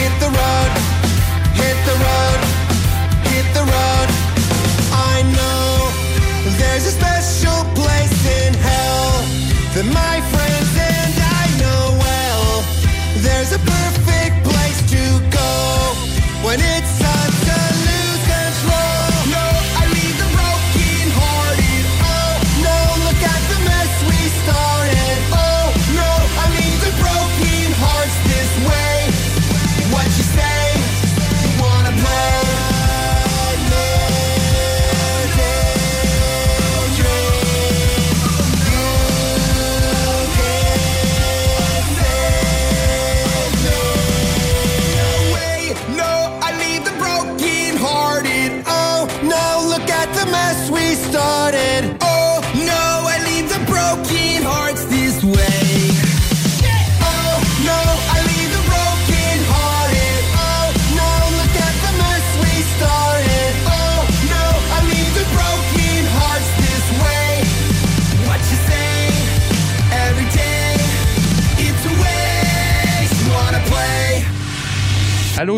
[0.00, 0.70] hit the road,
[1.60, 2.40] hit the road,
[3.32, 4.08] hit the road.
[5.12, 5.68] I know
[6.56, 9.12] there's a special place in hell
[9.74, 12.64] that my friends and I know well.
[13.20, 14.07] There's a perfect
[16.48, 16.97] when it's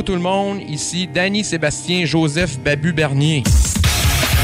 [0.00, 3.42] Allô tout le monde, ici Danny Sébastien Joseph Babu Bernier.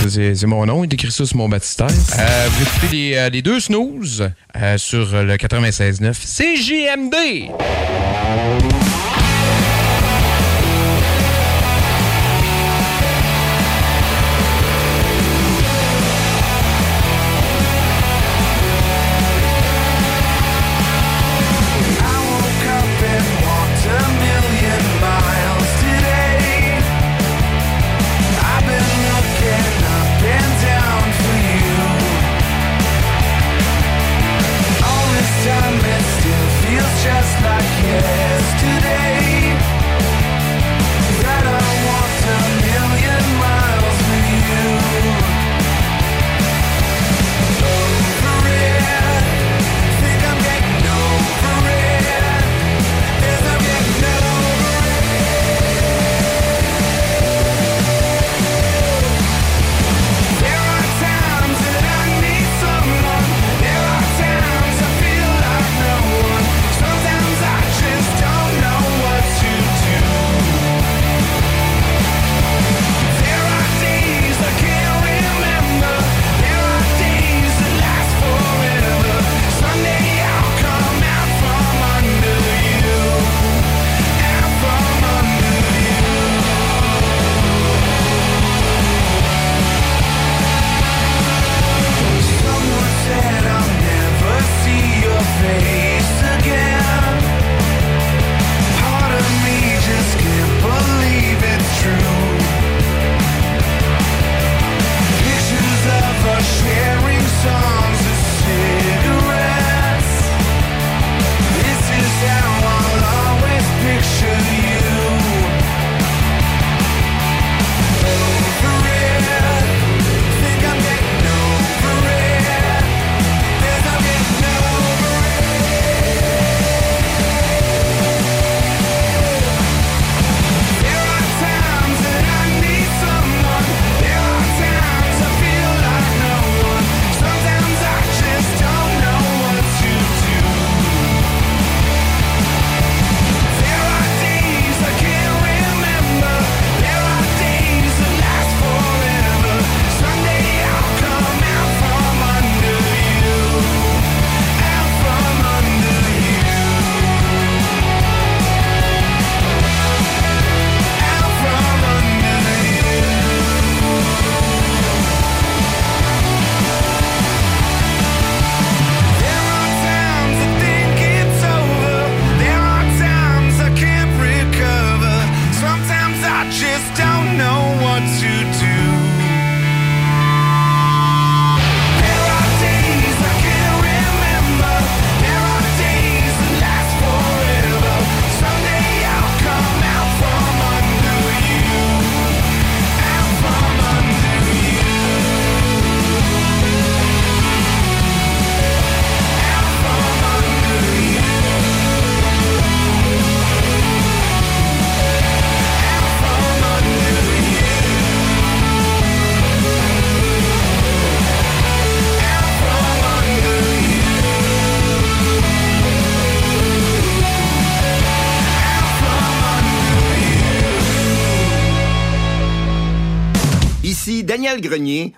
[0.07, 1.87] C'est mon nom, il écrit ça sur mon baptistère.
[1.87, 7.51] Euh, vous écoutez les, euh, les deux snooze euh, sur le 96.9 CJMD.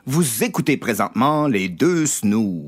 [0.06, 2.67] Vous écoutez présentement les deux snooze.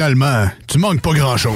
[0.00, 1.52] Finalement, tu manques pas grand-chose.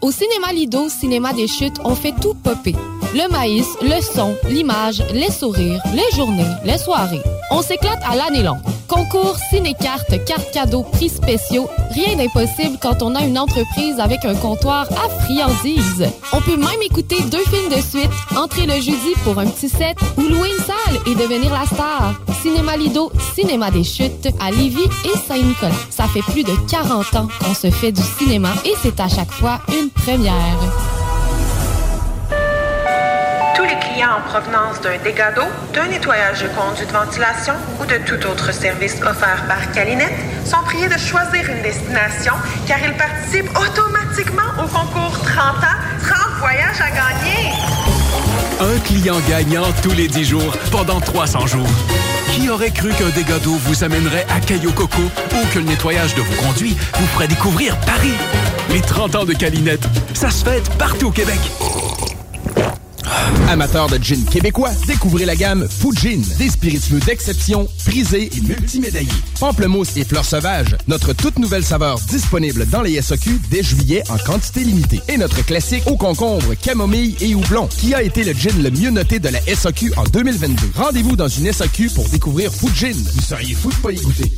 [0.00, 2.76] Au cinéma Lido, cinéma des chutes, on fait tout popper.
[3.14, 7.22] Le maïs, le son, l'image, les sourires, les journées, les soirées.
[7.50, 8.60] On s'éclate à l'année longue.
[8.86, 14.36] Concours, ciné-cartes, cartes cadeaux, prix spéciaux, rien d'impossible quand on a une entreprise avec un
[14.36, 16.08] comptoir à friandises.
[16.32, 19.96] On peut même écouter deux films de suite, entrer le jeudi pour un petit set
[20.16, 22.14] ou louer une salle et devenir la star.
[22.46, 25.74] Cinéma Lido, cinéma des chutes à Lévis et Saint-Nicolas.
[25.90, 29.32] Ça fait plus de 40 ans qu'on se fait du cinéma et c'est à chaque
[29.32, 30.56] fois une première.
[33.56, 35.42] Tous les clients en provenance d'un dégât d'eau,
[35.74, 40.62] d'un nettoyage de conduits de ventilation ou de tout autre service offert par Calinette sont
[40.66, 42.34] priés de choisir une destination
[42.68, 47.85] car ils participent automatiquement au concours 30 ans, 30 voyages à gagner.
[48.58, 51.68] Un client gagnant tous les 10 jours pendant 300 jours.
[52.32, 56.14] Qui aurait cru qu'un dégât d'eau vous amènerait à Caillou Coco ou que le nettoyage
[56.14, 58.14] de vos conduits vous ferait découvrir Paris?
[58.70, 61.38] Les 30 ans de Calinette, ça se fête partout au Québec.
[63.48, 69.08] Amateurs de gin québécois, découvrez la gamme Fujin, des spiritueux d'exception, prisés et multimédaillés.
[69.38, 74.18] Pamplemousse et fleurs sauvages, notre toute nouvelle saveur disponible dans les SOQ dès juillet en
[74.18, 75.00] quantité limitée.
[75.08, 78.90] Et notre classique au concombre, camomille et houblon, qui a été le gin le mieux
[78.90, 80.72] noté de la SOQ en 2022.
[80.76, 82.92] Rendez-vous dans une SOQ pour découvrir Fujin.
[83.14, 84.32] Vous seriez fou de pas y goûter.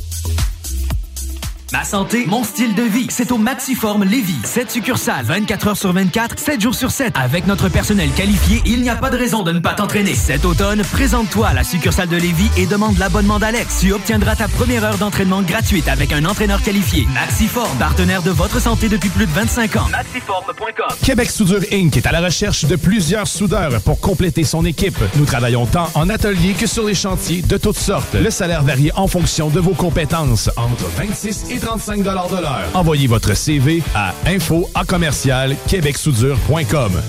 [1.71, 4.39] Ma santé, mon style de vie, c'est au Maxiform Lévis.
[4.43, 7.13] 7 succursales, 24 heures sur 24, 7 jours sur 7.
[7.15, 10.15] Avec notre personnel qualifié, il n'y a pas de raison de ne pas t'entraîner.
[10.15, 13.81] Cet automne, présente-toi à la succursale de Lévis et demande l'abonnement d'Alex.
[13.81, 17.07] Tu obtiendras ta première heure d'entraînement gratuite avec un entraîneur qualifié.
[17.13, 19.87] Maxiform, partenaire de votre santé depuis plus de 25 ans.
[19.91, 20.97] Maxiform.com.
[21.05, 21.95] Québec Soudure Inc.
[21.95, 24.97] est à la recherche de plusieurs soudeurs pour compléter son équipe.
[25.17, 28.15] Nous travaillons tant en atelier que sur les chantiers de toutes sortes.
[28.15, 32.63] Le salaire varie en fonction de vos compétences, entre 26 et 35 de l'heure.
[32.73, 37.01] Envoyez votre CV à info à commercial québecsoudure.com.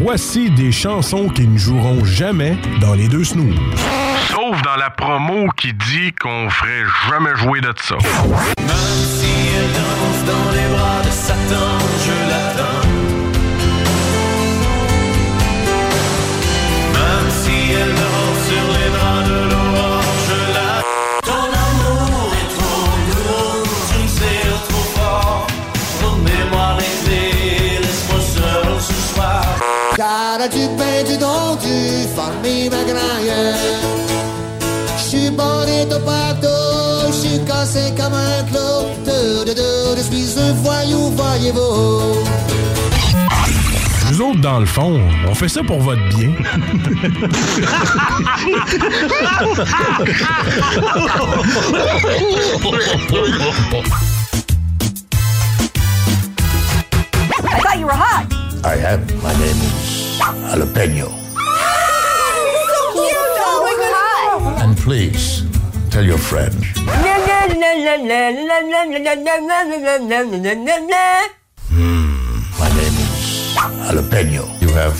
[0.00, 3.56] Voici des chansons qui ne joueront jamais dans les deux snooze.
[4.28, 7.96] Sauf dans la promo qui dit qu'on ferait jamais jouer de ça.
[7.96, 9.26] Même si
[9.56, 12.25] elle danse dans les bras de Satan, je
[35.96, 38.86] bonito partout, j'suis cassé comme un clou.
[39.04, 42.24] De, de, de, je suis un voyou, voyez-vous.
[44.10, 46.30] Nous autres, dans le fond, on fait ça pour votre bien.
[57.48, 58.26] I thought you were hot.
[58.64, 59.06] I am.
[59.22, 61.08] My name is Jalapeno.
[61.08, 63.14] so cute.
[63.38, 64.62] Oh my god.
[64.64, 65.45] And please,
[65.96, 66.52] tell your friend.
[66.84, 66.92] My
[72.76, 73.16] name is
[73.56, 74.44] Jalapeno.
[74.60, 74.96] You have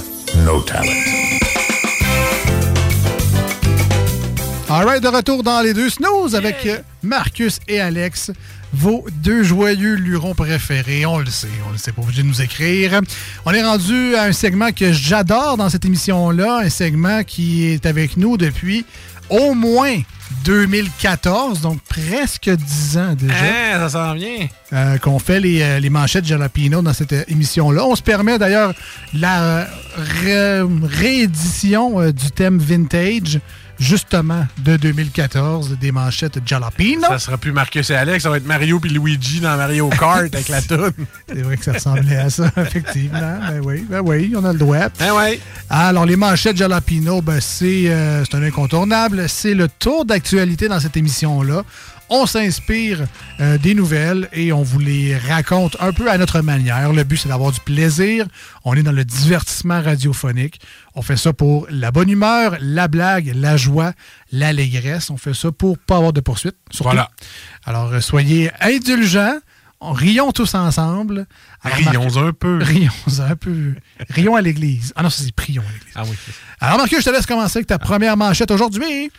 [0.47, 0.89] no talent.
[4.71, 8.33] Alright, de retour dans les deux snooze avec euh, Marcus et Alex,
[8.73, 11.07] vos deux joyeux lurons préférés.
[11.07, 13.01] On le sait, on le sait, pas obligé de nous écrire.
[13.45, 17.87] On est rendu à un segment que j'adore dans cette émission-là, un segment qui est
[17.87, 18.85] avec nous depuis
[19.31, 19.97] au moins
[20.45, 23.35] 2014, donc presque 10 ans déjà.
[23.35, 24.47] Hein, ça s'en vient.
[24.73, 27.85] Euh, qu'on fait les, euh, les manchettes Jalapino dans cette euh, émission-là.
[27.85, 28.73] On se permet d'ailleurs
[29.15, 29.67] la
[29.97, 33.41] ré- réédition du thème vintage,
[33.79, 37.07] justement, de 2014, des manchettes Jalapino.
[37.09, 40.35] Ça sera plus Marcus et Alex, ça va être Mario puis Luigi dans Mario Kart
[40.35, 40.93] avec la toune.
[41.29, 43.39] C'est vrai que ça ressemblait à ça, effectivement.
[43.49, 44.89] Ben oui, ben oui, on a le droit.
[44.99, 45.41] Ben oui.
[45.71, 49.29] Alors, les manchettes Jalapino, ben c'est euh, c'est un incontournable.
[49.29, 51.63] C'est le tour d'actualité dans cette émission-là.
[52.09, 53.01] On s'inspire
[53.41, 56.93] euh, des nouvelles et on vous les raconte un peu à notre manière.
[56.93, 58.27] Le but, c'est d'avoir du plaisir.
[58.65, 60.61] On est dans le divertissement radiophonique.
[60.95, 63.93] On fait ça pour la bonne humeur, la blague, la joie,
[64.31, 65.11] l'allégresse.
[65.11, 66.55] On fait ça pour pas avoir de poursuite.
[66.71, 66.85] surtout.
[66.85, 67.11] Voilà.
[67.65, 69.39] Alors, euh, soyez indulgents.
[69.81, 71.27] On- rions tous ensemble.
[71.63, 72.59] Alors, Rions un peu.
[72.63, 73.75] Rions un peu.
[74.11, 74.93] Rions à l'église.
[74.95, 75.93] Ah non, c'est prions à l'église.
[75.97, 76.17] Ah oui.
[76.61, 79.11] Alors, Marcus, je te laisse commencer avec ta première manchette aujourd'hui.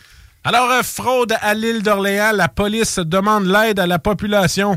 [0.44, 4.76] Alors, euh, fraude à l'île d'Orléans, la police demande l'aide à la population.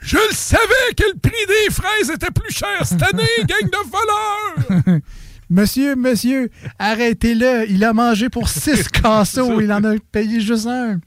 [0.00, 4.84] Je le savais que le prix des fraises était plus cher cette année, gang de
[4.86, 5.00] voleurs!
[5.50, 6.48] Monsieur, monsieur,
[6.78, 7.66] arrêtez-le.
[7.70, 9.60] Il a mangé pour six casseaux.
[9.60, 10.98] Il en a payé juste un.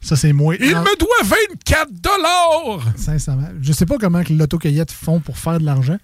[0.00, 0.54] Ça, c'est moi.
[0.58, 2.90] Il me doit 24 dollars!
[2.96, 5.98] Sincèrement, je sais pas comment l'autocueillette font pour faire de l'argent.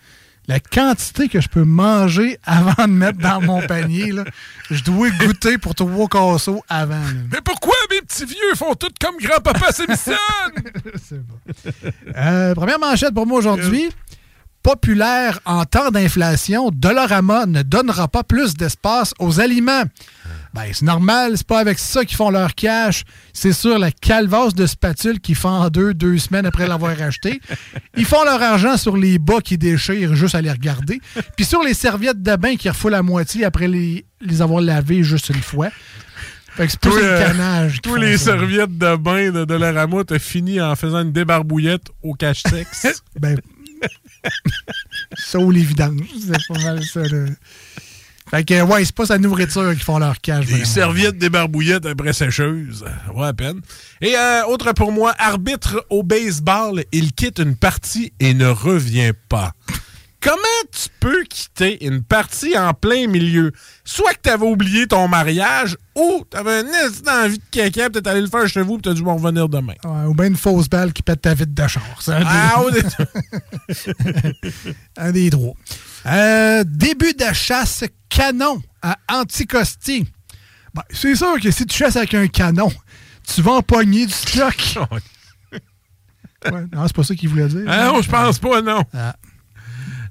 [0.46, 4.24] La quantité que je peux manger avant de mettre dans mon panier, là,
[4.70, 6.94] je dois goûter pour trois casseaux avant.
[6.94, 7.22] là.
[7.32, 10.12] Mais pourquoi mes petits vieux font tout comme grand-papa Simpson?
[12.16, 13.88] Euh, première manchette pour moi aujourd'hui.
[14.62, 19.82] Populaire en temps d'inflation, Dollarama ne donnera pas plus d'espace aux aliments.
[20.54, 23.02] Ben, c'est normal, c'est pas avec ça qu'ils font leur cash.
[23.32, 27.40] C'est sur la calvasse de spatule qu'ils font en deux, deux semaines après l'avoir acheté.
[27.96, 31.00] Ils font leur argent sur les bas qui déchirent juste à les regarder.
[31.36, 35.02] Puis sur les serviettes de bain qui refoulent la moitié après les, les avoir lavées
[35.02, 35.70] juste une fois.
[36.54, 37.80] Fait que c'est plus le canage.
[37.82, 38.26] Tous les ça.
[38.26, 43.02] serviettes de bain de Dollarama, t'as fini en faisant une débarbouillette au cache-sexe.
[43.18, 43.40] ben,
[45.16, 46.06] ça ou les vidanges.
[46.16, 47.00] C'est pas mal ça.
[47.02, 47.26] là.
[48.30, 50.46] Fait que, ouais, c'est pas sa nourriture qui font leur cash.
[50.46, 50.64] Des vraiment.
[50.66, 52.84] serviettes débarbouillettes après sécheuse.
[53.14, 53.60] Ouais, à peine.
[54.00, 59.12] Et euh, autre pour moi, arbitre au baseball, il quitte une partie et ne revient
[59.28, 59.52] pas.
[60.20, 60.38] Comment
[60.72, 63.52] tu peux quitter une partie en plein milieu?
[63.84, 68.22] Soit que t'avais oublié ton mariage ou t'avais une petite envie de caca, peut-être aller
[68.22, 69.74] le faire chez vous, puis t'as dû m'en revenir demain.
[69.84, 71.82] Ouais, ou bien une fausse balle qui pète ta vitre de char.
[72.00, 74.32] C'est un des- Ah, oui,
[74.96, 75.52] un des trois.
[76.06, 80.06] Euh, début de chasse canon à Anticosti.
[80.74, 82.70] Ben, c'est sûr que si tu chasses avec un canon,
[83.26, 84.78] tu vas empoigner du stock.
[86.52, 87.64] Ouais, non, c'est pas ça qu'il voulait dire.
[87.66, 88.84] Ah non, je pense pas, non.
[88.92, 89.16] Ah.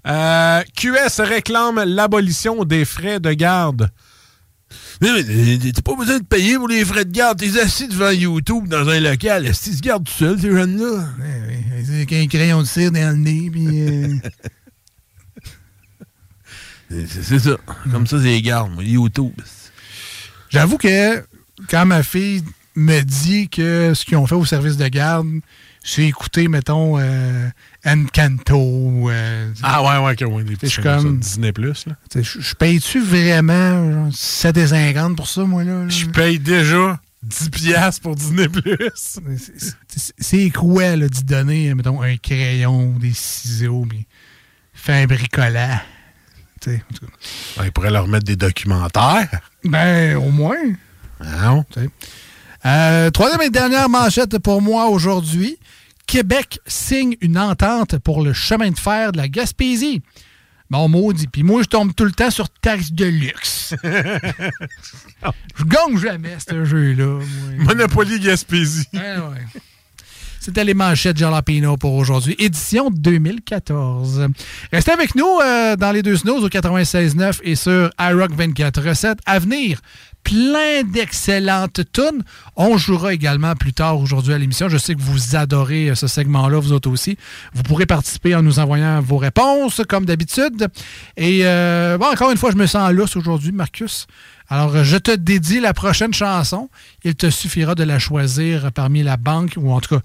[0.08, 3.92] Euh, QS réclame l'abolition des frais de garde.
[5.00, 7.38] T'as pas besoin de payer pour les frais de garde.
[7.38, 9.46] T'es assis devant YouTube dans un local.
[9.46, 11.08] Est-ce qu'ils se gardent tout seuls, ces jeunes-là?
[11.88, 13.68] Avec un crayon de cire dans le nez, puis...
[13.68, 14.16] euh,
[17.08, 17.58] C'est ça.
[17.92, 19.34] Comme ça, c'est les gardes, moi, YouTube.
[20.50, 21.24] J'avoue que
[21.70, 22.44] quand ma fille
[22.76, 25.28] me dit que ce qu'ils ont fait au service de garde,
[25.84, 27.50] c'est écouter, mettons, euh,
[27.86, 29.10] Encanto.
[29.10, 31.52] euh, Ah ouais, ouais, que ouais, des je petits suis comme- Disney+.
[31.52, 31.96] Plus, là.
[32.16, 35.84] Je paye-tu vraiment genre, 7,50 pour ça, moi, là?
[35.84, 35.90] là?
[35.90, 38.48] Je paye déjà 10 piastres pour Disney+.
[38.48, 39.20] Plus.
[40.18, 44.06] C'est- quoi, là, d'y donner, mettons, un crayon, des ciseaux, puis
[44.74, 45.82] faire un bricolat?
[46.72, 47.64] En tout cas.
[47.66, 49.30] Ils pourraient leur mettre des documentaires.
[49.64, 50.58] Ben, au moins.
[51.24, 51.66] Non?
[51.72, 51.90] Tu sais.
[52.66, 55.58] Euh, troisième et dernière manchette pour moi aujourd'hui.
[56.06, 60.02] Québec signe une entente pour le chemin de fer de la Gaspésie.
[60.70, 61.28] Bon, maudit.
[61.28, 63.76] Puis moi, je tombe tout le temps sur taxe de luxe.
[63.84, 67.20] je gagne jamais, ce jeu-là.
[67.58, 68.88] Monopoly Gaspésie.
[68.94, 69.62] Ouais, ouais.
[70.44, 74.28] C'était les manchettes Jalapino pour aujourd'hui, édition 2014.
[74.74, 79.20] Restez avec nous euh, dans les deux snows au 96.9 et sur iRock 24 recettes.
[79.26, 79.80] À venir,
[80.26, 82.24] plein d'excellentes tunes.
[82.58, 84.68] On jouera également plus tard aujourd'hui à l'émission.
[84.68, 87.18] Je sais que vous adorez euh, ce segment-là, vous autres aussi.
[87.54, 90.68] Vous pourrez participer en nous envoyant vos réponses, comme d'habitude.
[91.16, 94.08] Et euh, encore une fois, je me sens lousse aujourd'hui, Marcus.
[94.50, 96.70] Alors, je te dédie la prochaine chanson.
[97.06, 100.02] Il te suffira de la choisir parmi la banque, ou en tout cas,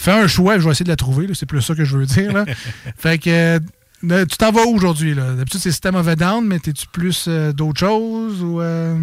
[0.00, 1.28] fais un choix, je vais essayer de la trouver.
[1.34, 2.32] C'est plus ça que je veux dire.
[2.32, 2.44] là.
[2.96, 3.58] fait que, euh,
[4.10, 5.14] euh, tu t'en vas où aujourd'hui?
[5.14, 5.32] là?
[5.32, 8.42] D'habitude, c'est System of a Down, mais t'es-tu plus euh, d'autres choses?
[8.42, 8.96] Ou, euh,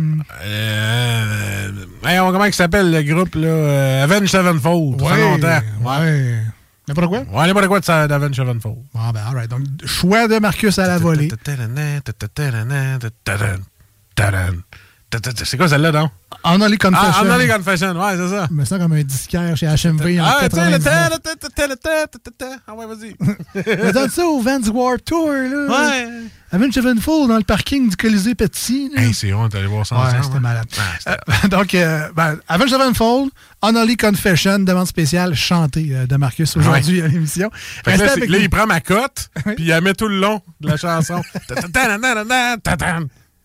[0.44, 1.72] Euh,
[2.04, 4.04] comment il s'appelle le groupe, là?
[4.04, 5.00] Avenged Sevenfold.
[5.02, 5.60] Ça fait Ouais, longtemps.
[5.84, 6.42] Ouais.
[6.88, 7.20] N'importe quoi?
[7.20, 8.78] Ouais, n'importe quoi de ça- d'Avenged Sevenfold.
[8.96, 9.50] Ah, ben, all right.
[9.50, 11.28] Donc, choix de Marcus à la volée.
[15.46, 16.10] C'est quoi celle-là, non?
[16.44, 17.26] Unholy Confession.
[17.30, 18.48] Ah, Confession, ouais, c'est ça.
[18.50, 20.84] Je me sens comme un disquaire chez HMV Ah, tu sais, le 99.
[20.84, 23.16] ta- le ta- ta- ta- ta- ta- ta- ta- Ah ouais, vas-y.
[23.84, 25.66] Mais donne ça au Vans Warped Tour, là.
[25.70, 26.08] Ouais.
[26.52, 28.92] Avenged Sevenfold dans le parking du Colisée Petit.
[28.96, 30.24] Hey, c'est honte d'aller voir ça Ouais, ensemble.
[30.24, 30.40] c'était hein.
[30.40, 30.68] malade.
[31.08, 31.16] Euh,
[31.50, 33.32] donc, euh, ben, Avenged Sevenfold,
[33.62, 37.50] Unholy Confession, demande spéciale chantée euh, de Marcus aujourd'hui à l'émission.
[37.86, 40.76] Là, avec il prend ma cote, puis il la met tout le long de la
[40.78, 41.22] chanson.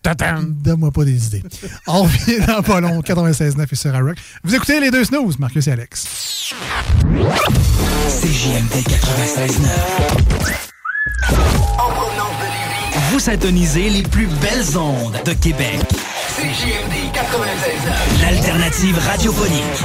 [0.03, 1.43] Donne-moi pas des idées.
[1.87, 4.17] On revient dans pas long, 96.9 et sur Rock.
[4.43, 6.53] Vous écoutez les deux snooze, Marcus et Alex.
[8.09, 10.63] CJMD 96.9.
[13.11, 15.79] Vous syntonisez les plus belles ondes de Québec.
[16.35, 18.21] CJMD 96.9.
[18.21, 19.83] L'alternative radiophonique.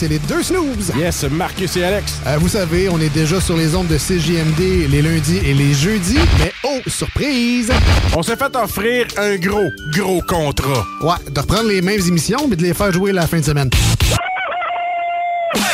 [0.00, 0.92] C'est les deux snooze.
[0.96, 2.20] Yes, Marcus et Alex.
[2.26, 5.74] Euh, vous savez, on est déjà sur les ondes de CJMD les lundis et les
[5.74, 7.70] jeudis, mais oh, surprise!
[8.16, 10.86] On s'est fait offrir un gros, gros contrat.
[11.02, 13.68] Ouais, de reprendre les mêmes émissions, mais de les faire jouer la fin de semaine.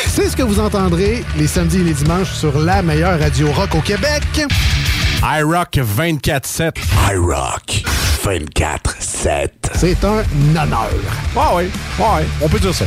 [0.09, 3.77] C'est ce que vous entendrez les samedis et les dimanches sur la meilleure radio rock
[3.77, 4.25] au Québec.
[5.23, 6.73] iRock 24-7.
[7.13, 7.85] iRock
[8.25, 9.51] 24-7.
[9.75, 10.91] C'est un honneur.
[11.37, 11.71] Ouais, ouais,
[12.01, 12.87] ouais, on peut dire ça.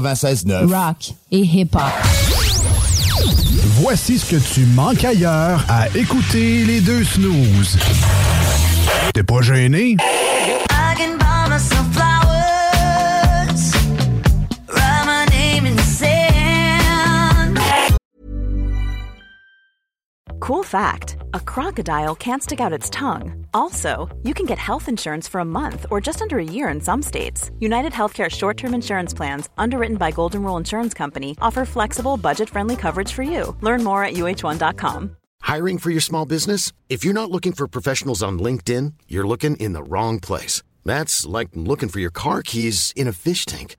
[0.00, 0.66] 96.9.
[0.72, 1.82] Rock et hip-hop.
[3.80, 7.78] Voici ce que tu manques ailleurs à écouter les deux snooze.
[9.14, 9.96] T'es pas gêné?
[20.40, 23.37] Cool fact a crocodile can't stick out its tongue.
[23.52, 26.80] Also, you can get health insurance for a month or just under a year in
[26.80, 27.50] some states.
[27.60, 32.50] United Healthcare short term insurance plans, underwritten by Golden Rule Insurance Company, offer flexible, budget
[32.50, 33.56] friendly coverage for you.
[33.60, 35.16] Learn more at uh1.com.
[35.40, 36.72] Hiring for your small business?
[36.88, 40.62] If you're not looking for professionals on LinkedIn, you're looking in the wrong place.
[40.84, 43.76] That's like looking for your car keys in a fish tank.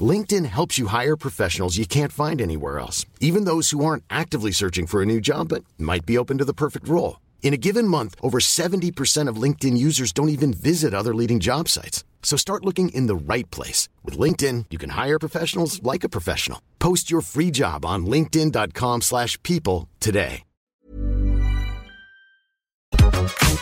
[0.00, 4.52] LinkedIn helps you hire professionals you can't find anywhere else, even those who aren't actively
[4.52, 7.16] searching for a new job but might be open to the perfect role.
[7.42, 11.68] In a given month, over 70% of LinkedIn users don't even visit other leading job
[11.68, 12.04] sites.
[12.22, 13.88] So start looking in the right place.
[14.04, 16.62] With LinkedIn, you can hire professionals like a professional.
[16.78, 20.42] Post your free job on linkedin.com/people slash people today.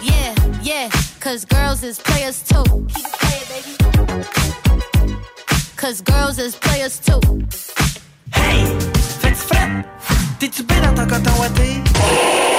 [0.03, 2.64] Yeah, yeah, cause girls is players too.
[2.64, 3.76] Keep it playing, baby.
[5.76, 7.20] Cause girls is players too.
[8.35, 8.64] Hey,
[9.20, 9.85] fais-tu frais?
[10.39, 12.58] T'es-tu bien dans ton coton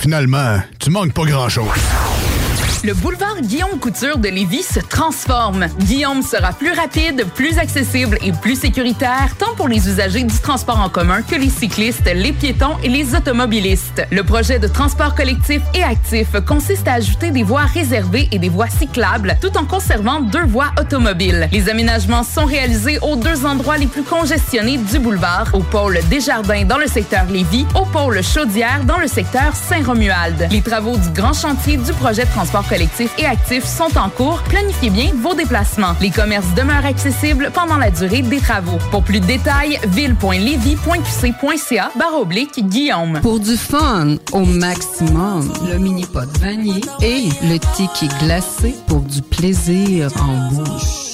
[0.00, 2.09] finalement, tu manques pas grand-chose.
[2.82, 5.66] Le boulevard Guillaume Couture de Lévis se transforme.
[5.80, 10.80] Guillaume sera plus rapide, plus accessible et plus sécuritaire, tant pour les usagers du transport
[10.80, 14.02] en commun que les cyclistes, les piétons et les automobilistes.
[14.10, 18.48] Le projet de transport collectif et actif consiste à ajouter des voies réservées et des
[18.48, 21.50] voies cyclables, tout en conservant deux voies automobiles.
[21.52, 26.64] Les aménagements sont réalisés aux deux endroits les plus congestionnés du boulevard, au pôle Desjardins
[26.64, 30.48] dans le secteur Lévis, au pôle Chaudière dans le secteur Saint-Romuald.
[30.50, 34.40] Les travaux du grand chantier du projet de transport collectif et actif sont en cours.
[34.44, 35.96] Planifiez bien vos déplacements.
[36.00, 38.78] Les commerces demeurent accessibles pendant la durée des travaux.
[38.92, 43.18] Pour plus de détails, ville.levy.qc.ca barre oblique Guillaume.
[43.22, 49.20] Pour du fun au maximum, le mini pot vanille et le ticket glacé pour du
[49.20, 51.09] plaisir en bouche.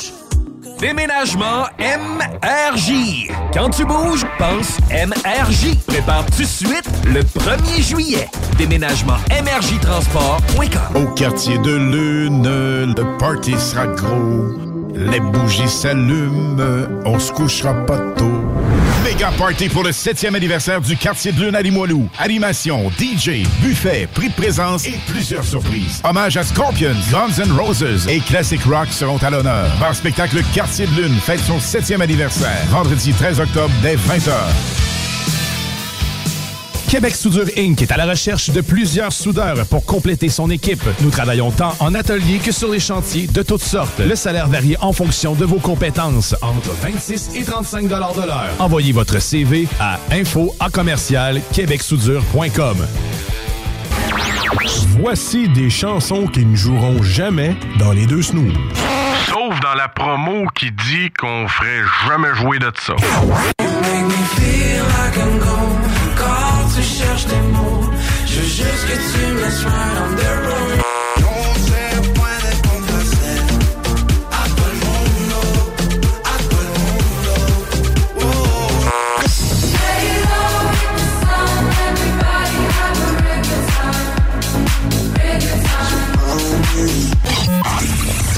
[0.79, 3.31] Déménagement MRJ.
[3.55, 5.75] Quand tu bouges, pense MRJ.
[5.87, 8.29] Prépare tout de suite le 1er juillet.
[8.59, 11.03] Déménagement MRJtransport.com.
[11.03, 12.43] Au quartier de lune,
[12.95, 14.49] le party sera gros.
[14.95, 16.57] Les bougies s'allument,
[17.05, 18.46] on se couchera pas tôt.
[19.17, 22.07] Méga party pour le 7e anniversaire du quartier de lune à Limoilou.
[22.19, 26.03] Animation, DJ, buffet, prix de présence et plusieurs surprises.
[26.05, 29.75] Hommage à Scorpions, Guns N' Roses et Classic Rock seront à l'honneur.
[29.81, 32.67] Bar spectacle Quartier de lune fête son 7e anniversaire.
[32.69, 34.96] Vendredi 13 octobre dès 20h.
[36.89, 37.83] Québec Soudure Inc.
[37.83, 40.83] est à la recherche de plusieurs soudeurs pour compléter son équipe.
[41.01, 43.99] Nous travaillons tant en atelier que sur les chantiers de toutes sortes.
[43.99, 48.49] Le salaire varie en fonction de vos compétences, entre 26 et 35 de l'heure.
[48.61, 52.77] Envoyez votre CV à info à commercial québecsoudure.com.
[55.01, 58.55] Voici des chansons qui ne joueront jamais dans les deux snooze.
[59.27, 62.95] Sauf dans la promo qui dit qu'on ferait jamais jouer de ça.
[66.77, 67.91] Tu cherches des mots,
[68.27, 70.86] je veux juste que tu me laisses right on the.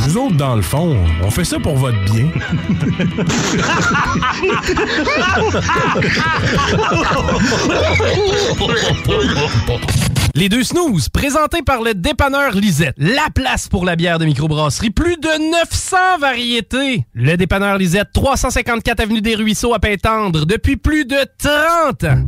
[0.09, 2.31] Nous autres, dans le fond, on fait ça pour votre bien.
[10.35, 12.95] Les deux snooze, présentés par le dépanneur Lisette.
[12.97, 14.89] La place pour la bière de microbrasserie.
[14.89, 17.05] Plus de 900 variétés.
[17.13, 22.25] Le dépanneur Lisette, 354 Avenue des Ruisseaux à Pintendre, depuis plus de 30 ans.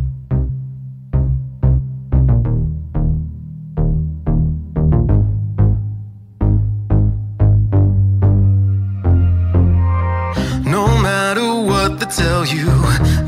[12.53, 12.67] You,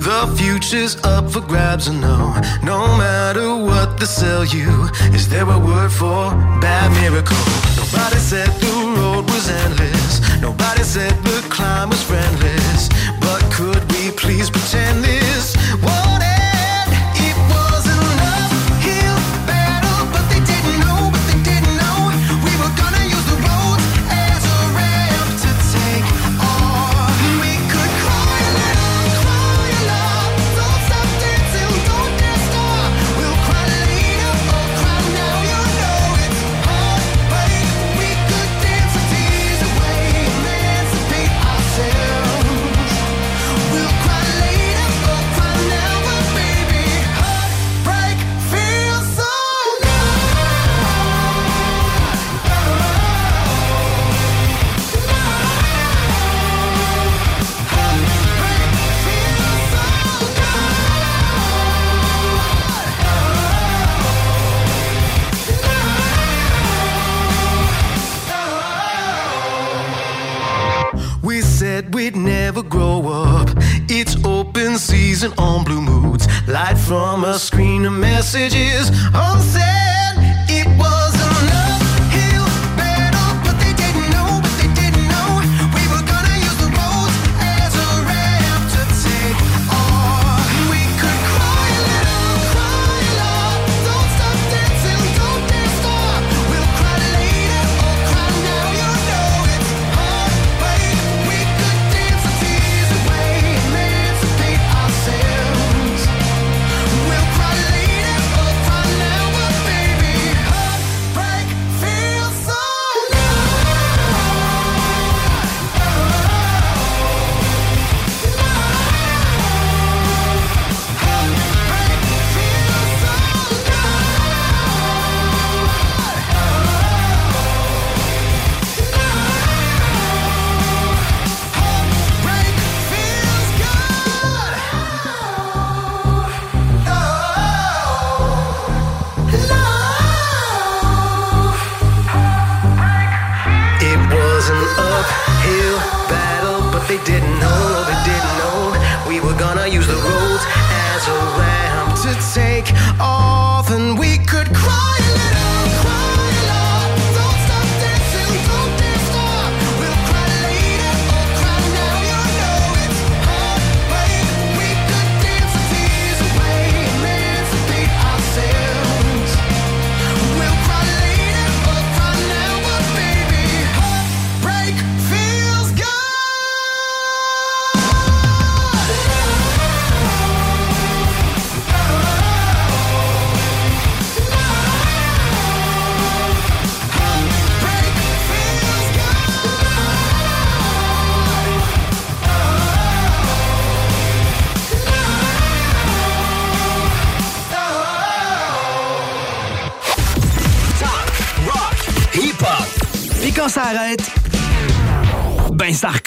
[0.07, 2.35] the future's up for grabs or no.
[2.63, 7.37] No matter what they sell you, is there a word for bad miracle?
[7.77, 10.21] Nobody said the road was endless.
[10.41, 12.42] Nobody said the climb was friendless.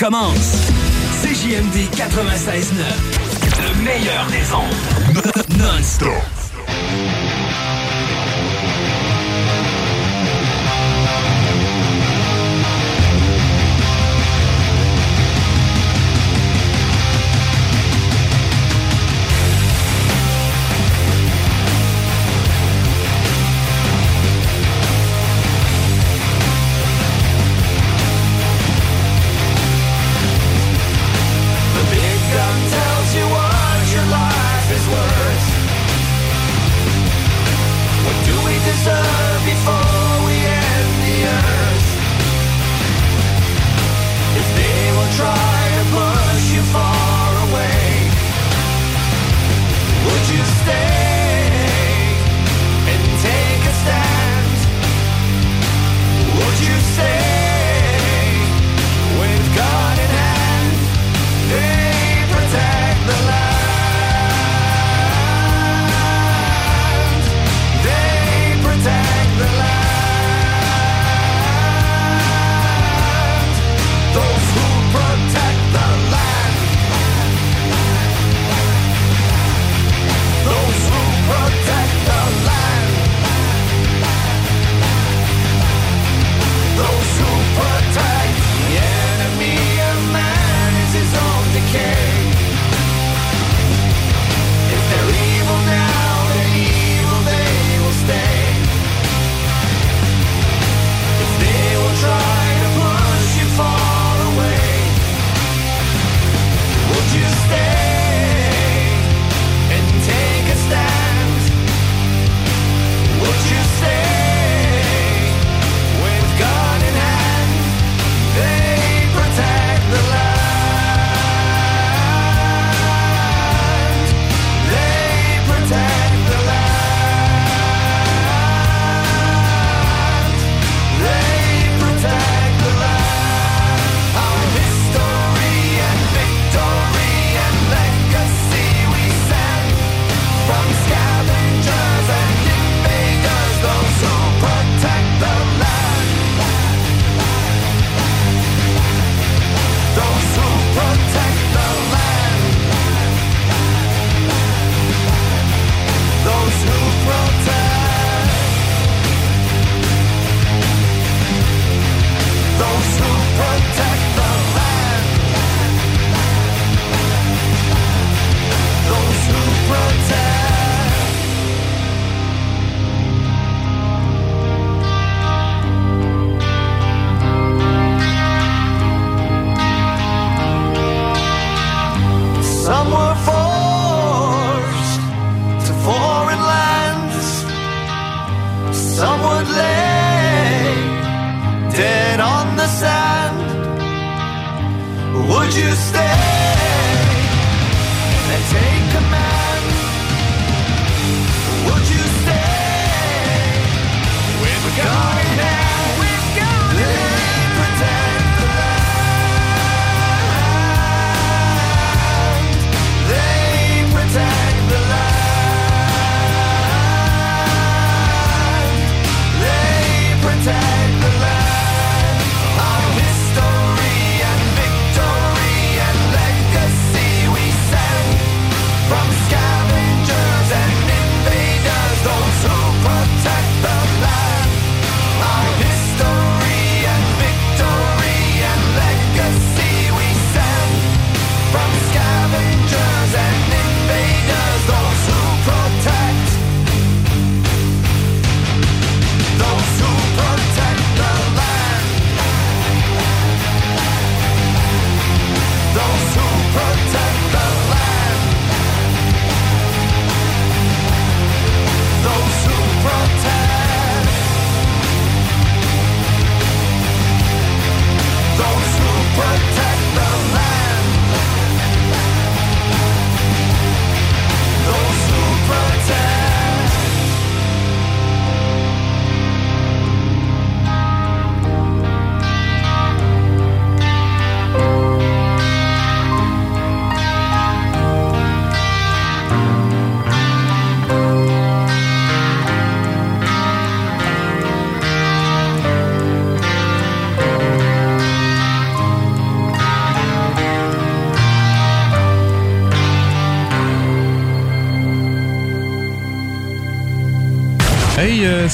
[0.05, 0.61] Ça recommence.
[1.23, 3.04] CJMD 96.9.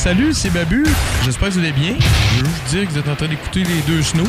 [0.01, 0.83] salut, c'est Babu.
[1.23, 1.93] J'espère que vous allez bien.
[1.99, 4.27] Je veux juste dire que vous êtes en train d'écouter les deux snows.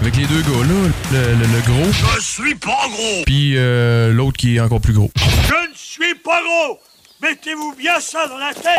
[0.00, 1.92] Avec les deux gars là, le, le, gros.
[2.16, 3.22] Je suis pas gros!
[3.26, 5.10] Puis euh, l'autre qui est encore plus gros.
[5.16, 6.78] Je ne suis pas gros!
[7.20, 8.78] Mettez-vous bien ça dans la tête!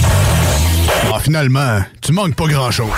[1.09, 2.89] Ah, finalement, tu manques pas grand-chose.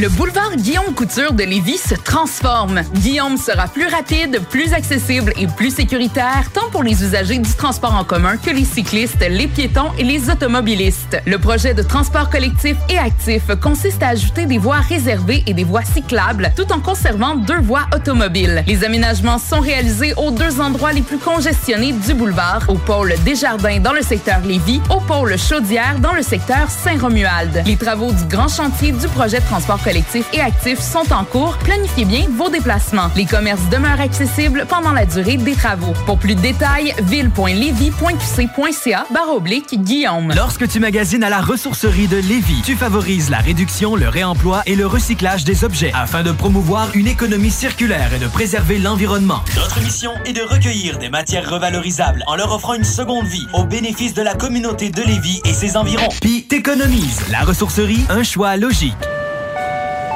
[0.00, 2.80] Le boulevard Guillaume Couture de Lévis se transforme.
[2.94, 7.94] Guillaume sera plus rapide, plus accessible et plus sécuritaire, tant pour les usagers du transport
[7.94, 11.18] en commun que les cyclistes, les piétons et les automobilistes.
[11.26, 15.64] Le projet de transport collectif et actif consiste à ajouter des voies réservées et des
[15.64, 18.64] voies cyclables, tout en conservant deux voies automobiles.
[18.66, 23.80] Les aménagements sont réalisés aux deux endroits les plus congestionnés du boulevard, au pôle Desjardins
[23.80, 27.64] dans le secteur Lévis, au pôle Chaudière dans le secteur Saint-Romuald.
[27.66, 29.89] Les travaux du grand chantier du projet de transport collectif
[30.32, 31.56] et actif sont en cours.
[31.58, 33.10] Planifiez bien vos déplacements.
[33.16, 35.92] Les commerces demeurent accessibles pendant la durée des travaux.
[36.06, 40.32] Pour plus de détails, ville.levy.qc.ca barre oblique Guillaume.
[40.36, 44.76] Lorsque tu magasines à la ressourcerie de Lévis, tu favorises la réduction, le réemploi et
[44.76, 49.42] le recyclage des objets afin de promouvoir une économie circulaire et de préserver l'environnement.
[49.56, 53.64] Notre mission est de recueillir des matières revalorisables en leur offrant une seconde vie au
[53.64, 56.10] bénéfice de la communauté de Lévis et ses environs.
[56.20, 57.22] Puis t'économises.
[57.32, 58.94] La ressourcerie, un choix logique.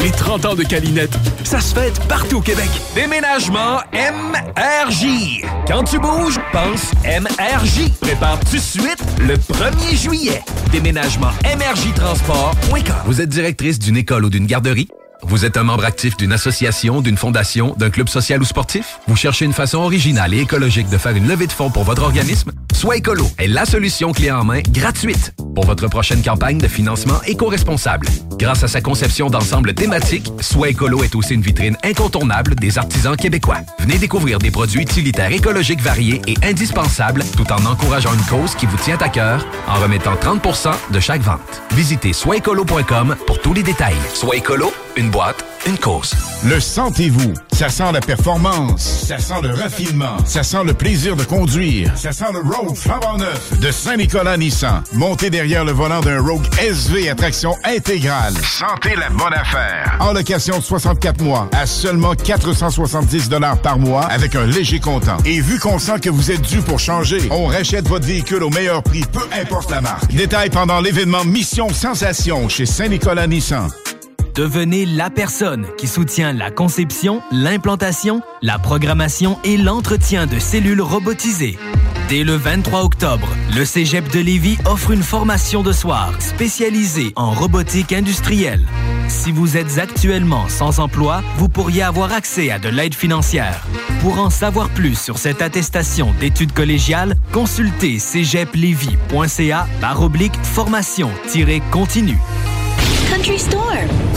[0.00, 1.12] Les 30 ans de Calinette,
[1.44, 2.70] ça se fête partout au Québec.
[2.94, 5.44] Déménagement MRJ.
[5.66, 7.90] Quand tu bouges, pense MRJ.
[8.00, 10.42] Prépare tout de suite le 1er juillet.
[10.72, 12.96] Déménagement MRJtransport.com.
[13.04, 14.88] Vous êtes directrice d'une école ou d'une garderie?
[15.22, 18.98] Vous êtes un membre actif d'une association, d'une fondation, d'un club social ou sportif?
[19.06, 22.02] Vous cherchez une façon originale et écologique de faire une levée de fonds pour votre
[22.02, 22.52] organisme?
[22.72, 27.20] Soit Écolo est la solution clé en main gratuite pour votre prochaine campagne de financement
[27.26, 28.06] éco-responsable.
[28.38, 33.16] Grâce à sa conception d'ensemble thématique, Soit Écolo est aussi une vitrine incontournable des artisans
[33.16, 33.58] québécois.
[33.80, 38.64] Venez découvrir des produits utilitaires écologiques variés et indispensables tout en encourageant une cause qui
[38.64, 40.40] vous tient à cœur en remettant 30
[40.90, 41.62] de chaque vente.
[41.72, 43.96] Visitez soitécolo.com pour tous les détails.
[44.14, 46.14] Soit Écolo, une boîte, une cause.
[46.44, 47.34] Le sentez-vous?
[47.52, 49.04] Ça sent la performance.
[49.06, 50.16] Ça sent le raffinement.
[50.24, 51.92] Ça sent le plaisir de conduire.
[51.96, 54.82] Ça sent le Rogue flambant neuf de Saint-Nicolas Nissan.
[54.94, 58.32] Montez derrière le volant d'un Rogue SV à traction intégrale.
[58.42, 59.98] Sentez la bonne affaire.
[60.00, 63.28] En location de 64 mois à seulement 470
[63.62, 65.18] par mois avec un léger comptant.
[65.26, 68.50] Et vu qu'on sent que vous êtes dû pour changer, on rachète votre véhicule au
[68.50, 70.14] meilleur prix, peu importe la marque.
[70.14, 73.68] Détail pendant l'événement Mission Sensation chez Saint-Nicolas Nissan.
[74.34, 81.58] Devenez la personne qui soutient la conception, l'implantation, la programmation et l'entretien de cellules robotisées.
[82.08, 87.32] Dès le 23 octobre, le Cégep de Lévis offre une formation de soir spécialisée en
[87.32, 88.66] robotique industrielle.
[89.08, 93.66] Si vous êtes actuellement sans emploi, vous pourriez avoir accès à de l'aide financière.
[94.00, 102.18] Pour en savoir plus sur cette attestation d'études collégiales, consultez cégeplevy.ca par oblique formation-continue.
[103.08, 104.09] Country Storm.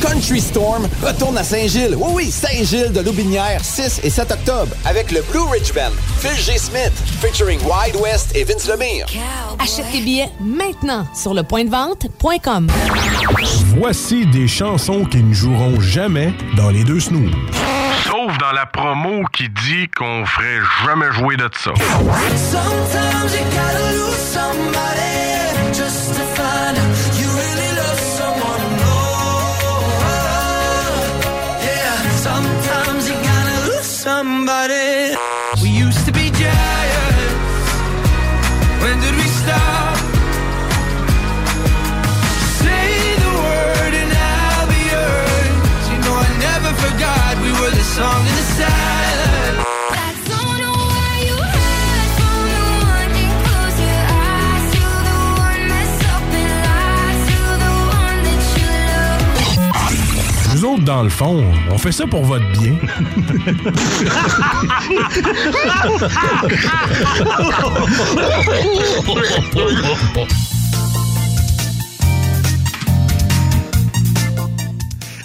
[0.00, 1.96] Country Storm retourne à Saint-Gilles.
[1.96, 6.36] Oui, oui, Saint-Gilles de Loubinière, 6 et 7 octobre, avec le Blue Ridge Band, Phil
[6.36, 6.58] G.
[6.58, 9.06] Smith, featuring Wide West et Vince Lemire.
[9.58, 12.68] Achète tes billets maintenant sur le point de vente.com.
[13.78, 17.32] Voici des chansons qui ne joueront jamais dans les deux snooze.
[18.04, 21.72] Sauf dans la promo qui dit qu'on ferait jamais jouer de ça.
[60.78, 62.76] Dans le fond, on fait ça pour votre bien.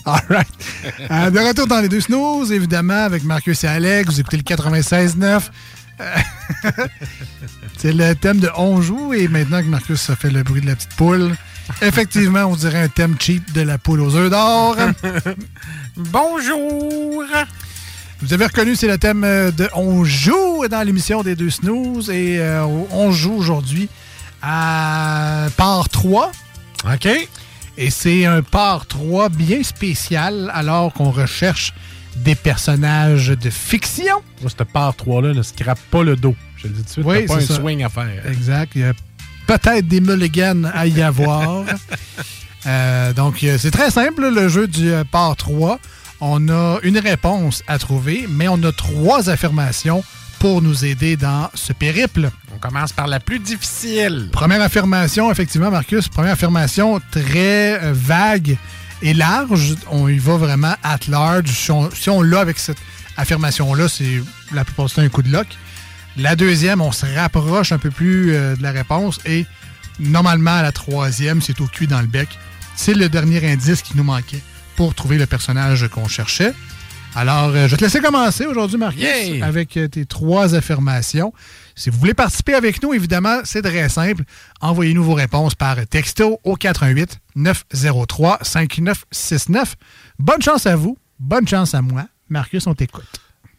[0.05, 0.47] All right.
[1.11, 4.13] Euh, de retour dans les deux snooze, évidemment, avec Marcus et Alex.
[4.13, 5.49] Vous écoutez le 96.9.
[6.01, 6.15] Euh,
[7.77, 10.67] C'est le thème de On joue et maintenant que Marcus a fait le bruit de
[10.67, 11.35] la petite poule,
[11.81, 14.75] effectivement, on dirait un thème cheap de la poule aux œufs d'or.
[15.97, 17.23] Bonjour!
[18.21, 22.09] Vous avez reconnu, c'est le thème euh, de On joue dans l'émission des deux snooze
[22.09, 23.87] et euh, on joue aujourd'hui
[24.41, 26.31] à part 3.
[26.93, 27.07] OK.
[27.77, 31.73] Et c'est un part 3 bien spécial alors qu'on recherche
[32.17, 34.21] des personnages de fiction.
[34.41, 36.35] Moi, cette part 3-là ne scrape pas le dos.
[36.57, 37.55] Je le dis tout de suite, Oui, pas un ça.
[37.55, 38.27] swing à faire.
[38.29, 38.73] Exact.
[38.75, 38.91] Il a
[39.49, 41.65] peut-être des mulligans à y avoir.
[42.67, 45.79] Euh, donc, euh, c'est très simple, le jeu du euh, part 3.
[46.19, 50.03] On a une réponse à trouver, mais on a trois affirmations
[50.39, 52.29] pour nous aider dans ce périple.
[52.53, 54.27] On commence par la plus difficile.
[54.33, 58.57] Première affirmation, effectivement, Marcus, première affirmation très vague
[59.01, 59.75] et large.
[59.89, 61.47] On y va vraiment at large.
[61.47, 62.77] Si on, si on l'a avec cette
[63.15, 64.21] affirmation-là, c'est
[64.51, 65.47] la plupart du temps un coup de lock.
[66.19, 69.45] La deuxième, on se rapproche un peu plus euh, de la réponse et
[70.01, 72.27] normalement, la troisième, c'est au cul dans le bec.
[72.75, 74.41] C'est le dernier indice qui nous manquait
[74.75, 76.53] pour trouver le personnage qu'on cherchait.
[77.15, 79.05] Alors, euh, je vais te laisser commencer aujourd'hui, Marcus,
[79.41, 81.33] avec euh, tes trois affirmations.
[81.73, 84.23] Si vous voulez participer avec nous, évidemment, c'est très simple.
[84.59, 89.75] Envoyez-nous vos réponses par texto au 88 903 5969.
[90.19, 92.07] Bonne chance à vous, bonne chance à moi.
[92.27, 93.07] Marcus, on t'écoute.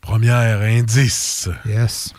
[0.03, 1.49] Premier indice.
[1.66, 2.12] Yes.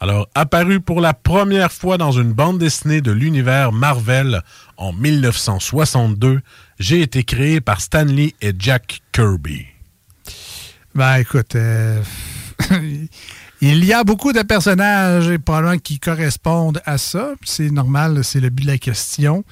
[0.00, 4.42] Alors, apparu pour la première fois dans une bande dessinée de l'univers Marvel
[4.76, 6.42] en 1962,
[6.78, 9.66] j'ai été créé par Stanley et Jack Kirby.
[10.94, 12.02] Ben, écoute, euh,
[13.60, 17.30] il y a beaucoup de personnages et probablement qui correspondent à ça.
[17.42, 19.44] C'est normal, c'est le but de la question.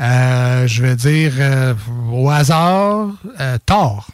[0.00, 1.74] Euh, je vais dire euh,
[2.12, 3.08] au hasard,
[3.40, 4.08] euh, Thor.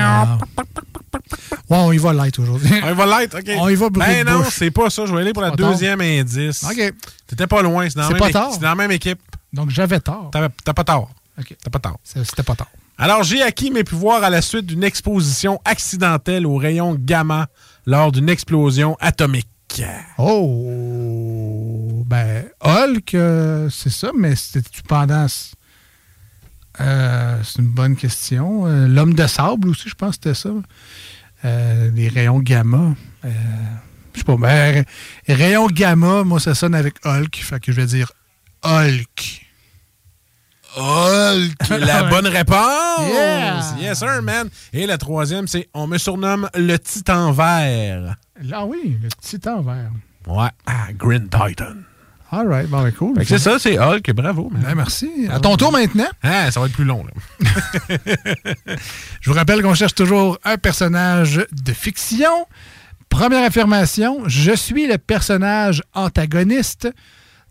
[0.00, 0.38] Ah.
[1.70, 2.70] Ouais, on y va light aujourd'hui.
[2.82, 3.50] On y va light, OK.
[3.58, 5.06] On y va bruit Ben de non, c'est pas ça.
[5.06, 6.64] Je vais aller pour la pas deuxième indice.
[6.64, 6.94] OK.
[7.26, 7.88] T'étais pas loin.
[7.88, 8.52] C'est dans, la C'est même pas tort.
[8.52, 9.20] c'est dans la même équipe.
[9.52, 10.30] Donc, j'avais tort.
[10.32, 11.10] T'avais- T'as pas tort.
[11.38, 11.56] OK.
[11.62, 11.98] T'as pas tort.
[12.04, 12.70] C'était pas tort.
[12.98, 17.46] Alors, j'ai acquis mes pouvoirs à la suite d'une exposition accidentelle aux rayons gamma
[17.86, 19.48] lors d'une explosion atomique.
[20.18, 25.26] Oh, ben, Hulk, euh, c'est ça, mais c'était-tu pendant.
[26.80, 28.66] Euh, c'est une bonne question.
[28.66, 30.50] Euh, L'homme de sable aussi, je pense que c'était ça.
[31.44, 32.94] Euh, les rayons gamma.
[33.24, 33.28] Euh,
[34.14, 34.84] je sais pas, ben,
[35.28, 37.36] ra- rayons gamma, moi, ça sonne avec Hulk.
[37.36, 38.12] Fait que je vais dire
[38.64, 39.44] Hulk.
[40.76, 43.08] Hulk, la bonne réponse!
[43.10, 43.60] Yeah!
[43.80, 44.48] Yes, sir, man!
[44.72, 48.16] Et la troisième, c'est on me surnomme le Titan Vert.
[48.52, 49.90] Ah oui, le titan vert.
[50.28, 51.74] Ouais, ah, Green Titan.
[52.30, 53.14] All right, bon, ben, cool.
[53.24, 54.50] C'est ça, c'est Hulk, bravo.
[54.52, 55.08] Ben, merci.
[55.30, 56.08] À ton tour maintenant.
[56.22, 57.12] Ah, ça va être plus long, là.
[59.20, 62.46] Je vous rappelle qu'on cherche toujours un personnage de fiction.
[63.08, 66.92] Première affirmation, je suis le personnage antagoniste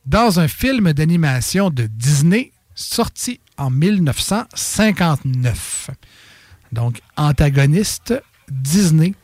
[0.05, 5.89] dans un film d'animation de Disney sorti en 1959.
[6.71, 8.13] Donc, antagoniste,
[8.49, 9.15] Disney,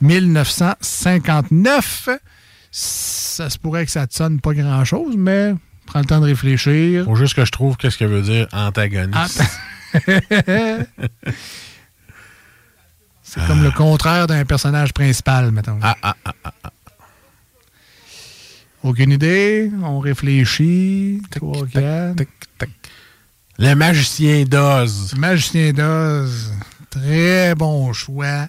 [0.00, 2.08] 1959.
[2.70, 5.54] Ça se pourrait que ça te sonne pas grand-chose, mais
[5.86, 7.04] prends le temps de réfléchir.
[7.04, 9.42] Faut juste que je trouve qu'est-ce que veut dire antagoniste.
[13.22, 15.78] C'est comme le contraire d'un personnage principal, mettons.
[15.82, 16.70] Ah, ah, ah, ah, ah.
[18.82, 19.70] Aucune idée.
[19.82, 21.22] On réfléchit.
[21.30, 21.66] Trois.
[23.58, 25.14] Le magicien d'Oz.
[25.16, 26.52] Magicien d'Oz.
[26.88, 28.48] Très bon choix.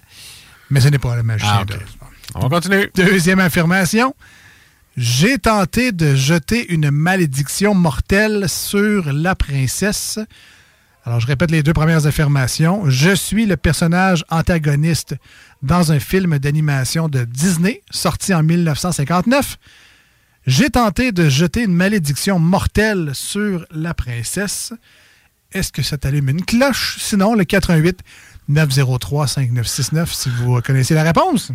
[0.70, 1.68] Mais ce n'est pas le magicien Ah, ok.
[1.68, 1.80] d'Oz.
[2.34, 2.90] On va continuer.
[2.94, 4.14] Deuxième affirmation.
[4.96, 10.18] J'ai tenté de jeter une malédiction mortelle sur la princesse.
[11.04, 12.88] Alors, je répète les deux premières affirmations.
[12.88, 15.16] Je suis le personnage antagoniste
[15.62, 19.56] dans un film d'animation de Disney sorti en 1959.
[20.46, 24.72] J'ai tenté de jeter une malédiction mortelle sur la princesse.
[25.52, 26.98] Est-ce que ça t'allume une cloche?
[27.00, 28.00] Sinon, le 88
[28.48, 31.52] 903 5969 si vous connaissez la réponse.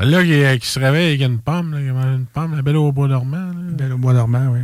[0.00, 2.76] Là, qui, qui se réveille avec une pomme, là, qui mange une pomme, la belle
[2.76, 3.48] au bois dormant.
[3.48, 3.52] là.
[3.72, 4.60] Belle au bois dormant, oui.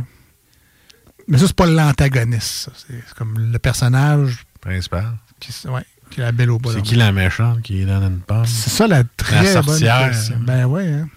[1.27, 2.69] Mais ça, c'est pas l'antagoniste.
[2.75, 5.17] C'est c'est comme le personnage Principal.
[5.39, 6.89] qui, ouais, qui est la belle au bois C'est dormant.
[6.89, 8.45] qui la méchante qui donne une pomme?
[8.45, 10.09] C'est ça la très La bonne sorcière.
[10.09, 10.37] question.
[10.41, 11.07] Ben oui, hein.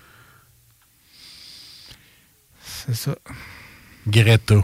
[2.62, 3.14] C'est ça.
[4.06, 4.56] Greta.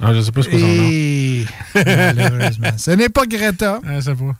[0.00, 1.84] Ah, je sais pas ce que son nom.
[2.16, 2.76] Malheureusement.
[2.78, 3.80] Ce n'est pas Greta.
[3.86, 4.34] Ah, ça va.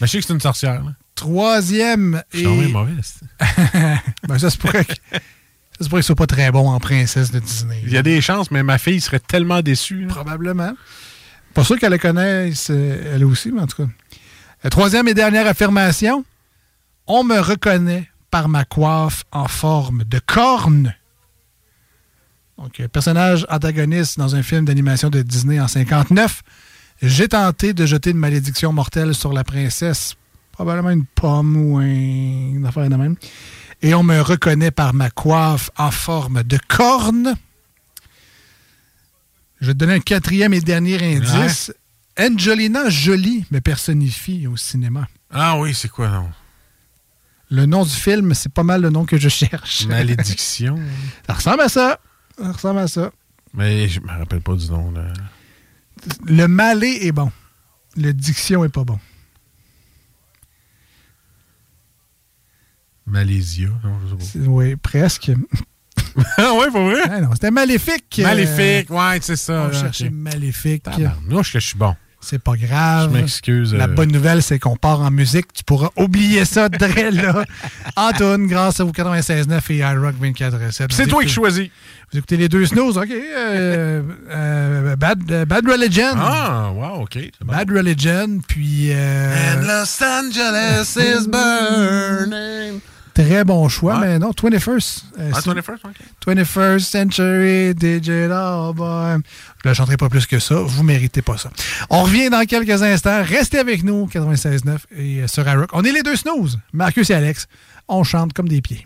[0.00, 0.82] Mais je sais que c'est une sorcière.
[0.82, 0.94] Là.
[1.14, 2.48] Troisième Je suis et...
[2.48, 2.92] tombé mauvais.
[4.28, 4.94] ben, ça se pourrait que...
[5.78, 7.80] Ça se pourrait qu'il soit pas très bon en princesse de Disney.
[7.84, 10.02] Il y a des chances, mais ma fille serait tellement déçue.
[10.02, 10.08] là.
[10.08, 10.72] Probablement.
[11.52, 13.90] Pas sûr qu'elle le connaisse, euh, elle aussi, mais en tout cas.
[14.62, 16.24] La troisième et dernière affirmation.
[17.06, 20.94] On me reconnaît par ma coiffe en forme de corne.
[22.58, 26.42] Donc, euh, personnage antagoniste dans un film d'animation de Disney en 59.
[27.02, 30.14] J'ai tenté de jeter une malédiction mortelle sur la princesse.
[30.52, 31.84] Probablement une pomme ou un...
[31.84, 33.16] une affaire de même.
[33.82, 37.34] Et on me reconnaît par ma coiffe en forme de corne.
[39.60, 41.72] Je vais te donner un quatrième et dernier indice.
[42.18, 45.08] Angelina Jolie me personnifie au cinéma.
[45.30, 46.30] Ah oui, c'est quoi, non?
[47.50, 49.86] Le nom du film, c'est pas mal le nom que je cherche.
[49.86, 50.78] Malédiction.
[51.26, 51.98] ça ressemble à ça.
[52.38, 53.10] Ça ressemble à ça.
[53.52, 54.90] Mais je me rappelle pas du nom.
[54.92, 55.12] Là.
[56.26, 57.30] Le malais est bon.
[57.96, 58.98] Le diction est pas bon.
[63.06, 64.44] Malaysia, non, je sais pas.
[64.46, 65.30] Oui, presque.
[66.38, 67.02] ah ouais, pour vrai?
[67.04, 68.20] Ah non, c'était maléfique.
[68.22, 69.64] Maléfique, ouais, c'est ça.
[69.64, 70.84] On là, cherchait maléfique.
[70.84, 71.94] Que je suis bon.
[72.24, 73.10] C'est pas grave.
[73.12, 73.88] Je m'excuse, La euh.
[73.88, 75.52] bonne nouvelle, c'est qu'on part en musique.
[75.52, 77.44] Tu pourras oublier ça de là.
[77.96, 80.86] Antoine, grâce à vous 96.9 et iRock 24.7.
[80.90, 81.68] C'est toi qui choisis.
[82.12, 83.08] Vous écoutez les deux snooze, OK.
[83.10, 86.12] euh, euh, bad, euh, Bad Religion.
[86.16, 87.18] Ah, wow, OK.
[87.40, 87.52] bon.
[87.52, 88.90] Bad Religion, puis...
[88.92, 92.80] euh, And Los Angeles is burning.
[93.14, 95.04] Très bon choix, mais non, 21st.
[95.20, 95.94] euh, Ah, c'est- 21st, OK.
[96.26, 99.18] 21st Century Digital Boy.
[99.62, 100.56] Je ne chanterai pas plus que ça.
[100.56, 101.50] Vous méritez pas ça.
[101.90, 103.22] On revient dans quelques instants.
[103.24, 105.70] Restez avec nous, 96.9 et euh, sur iRock.
[105.72, 107.46] On est les deux snooze, Marcus et Alex.
[107.86, 108.84] On chante comme des pieds.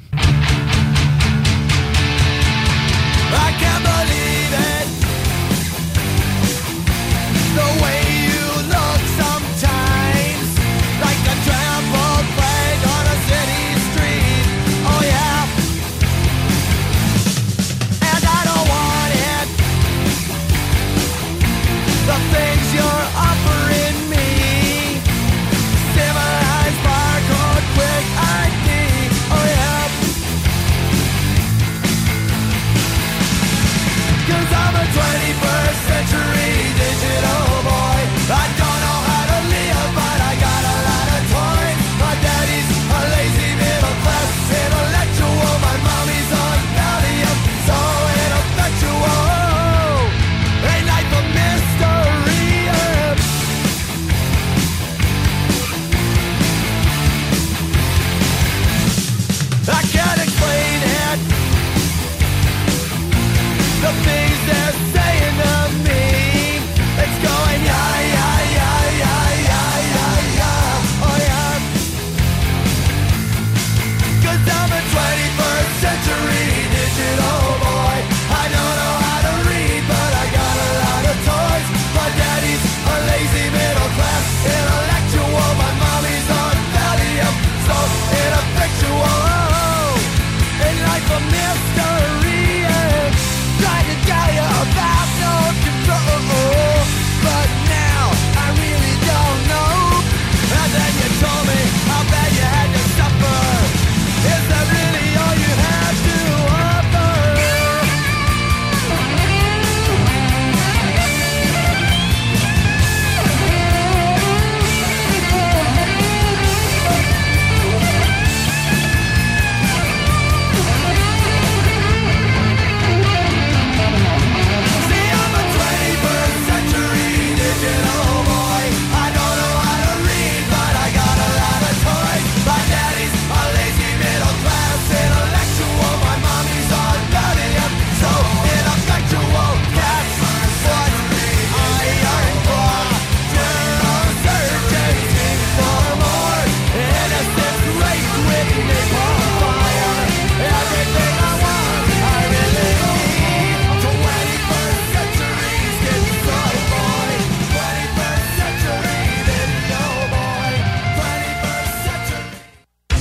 [3.30, 3.52] I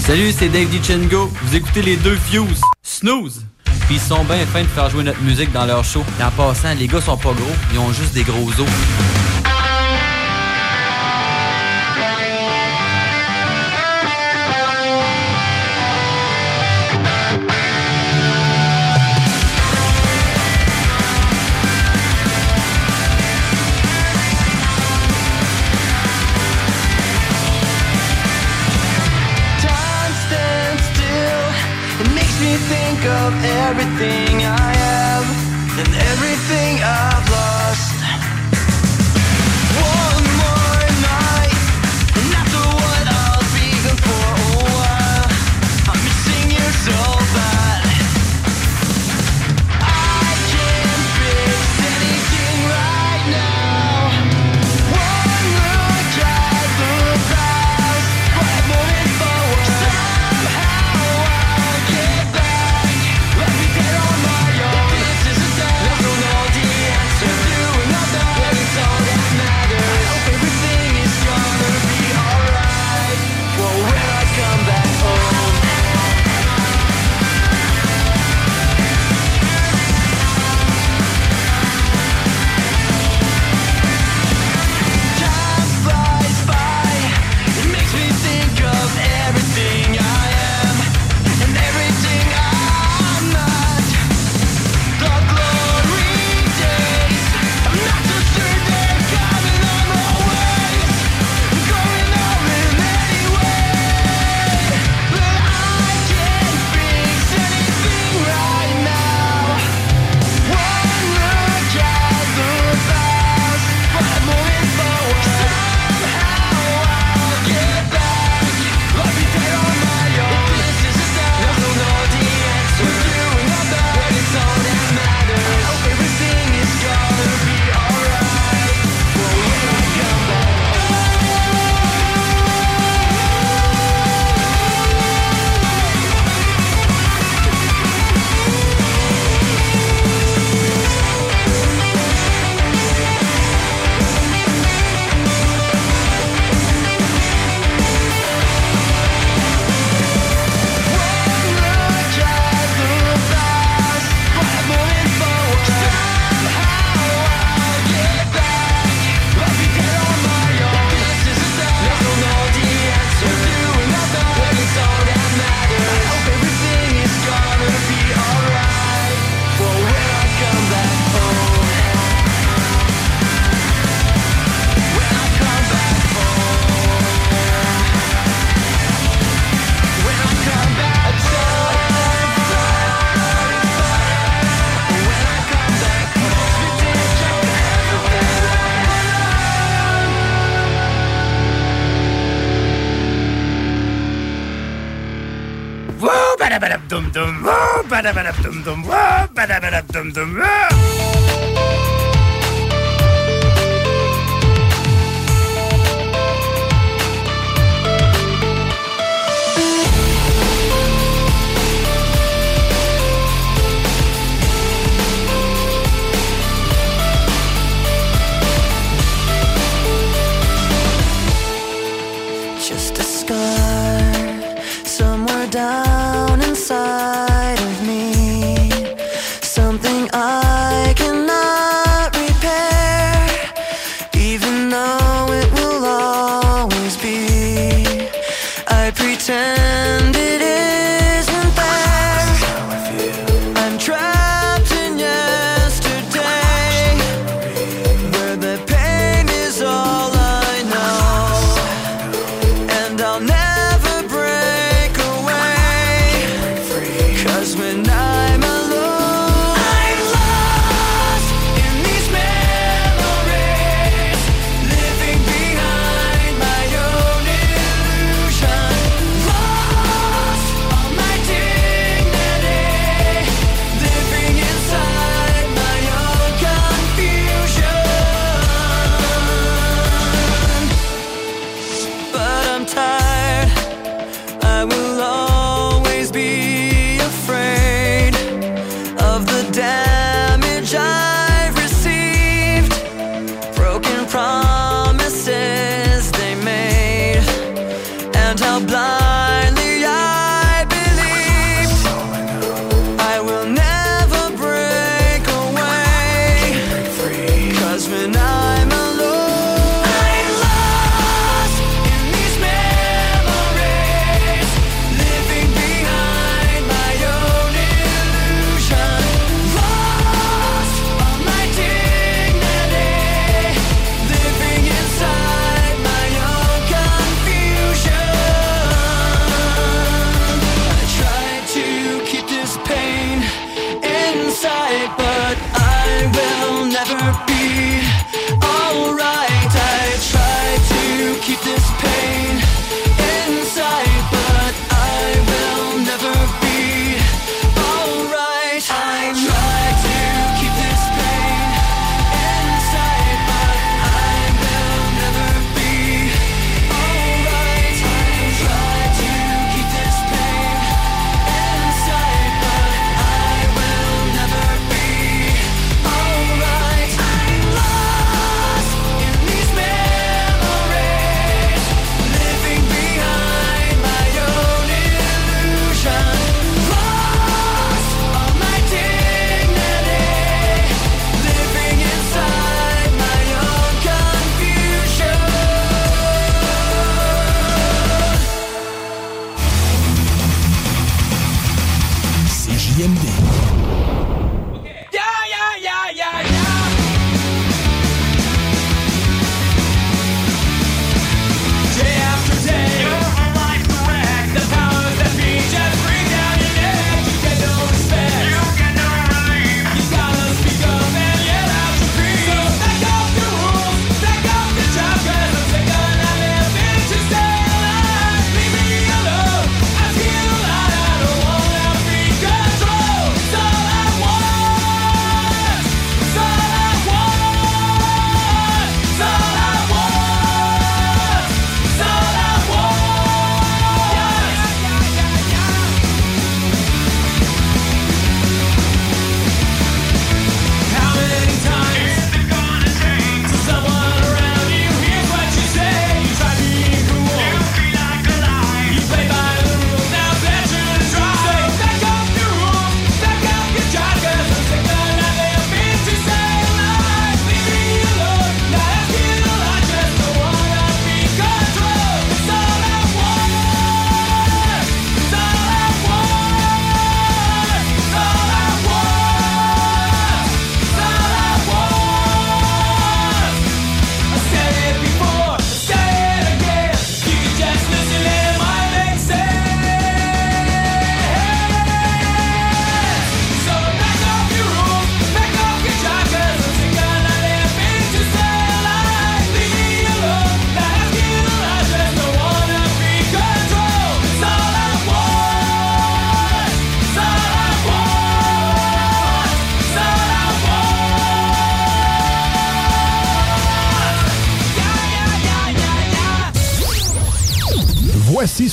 [0.07, 1.29] Salut, c'est Dave DiCengo.
[1.43, 2.61] Vous écoutez les deux Fuse.
[2.81, 3.41] Snooze.
[3.88, 6.01] Puis ils sont bien fins de faire jouer notre musique dans leur show.
[6.17, 8.69] Et en passant, les gars sont pas gros, ils ont juste des gros os.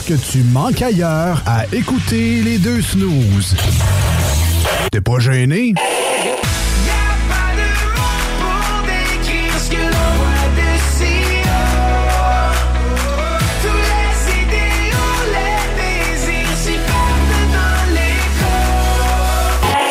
[0.06, 3.56] Que tu manques ailleurs à écouter les deux snooze.
[4.90, 5.74] T'es pas gêné?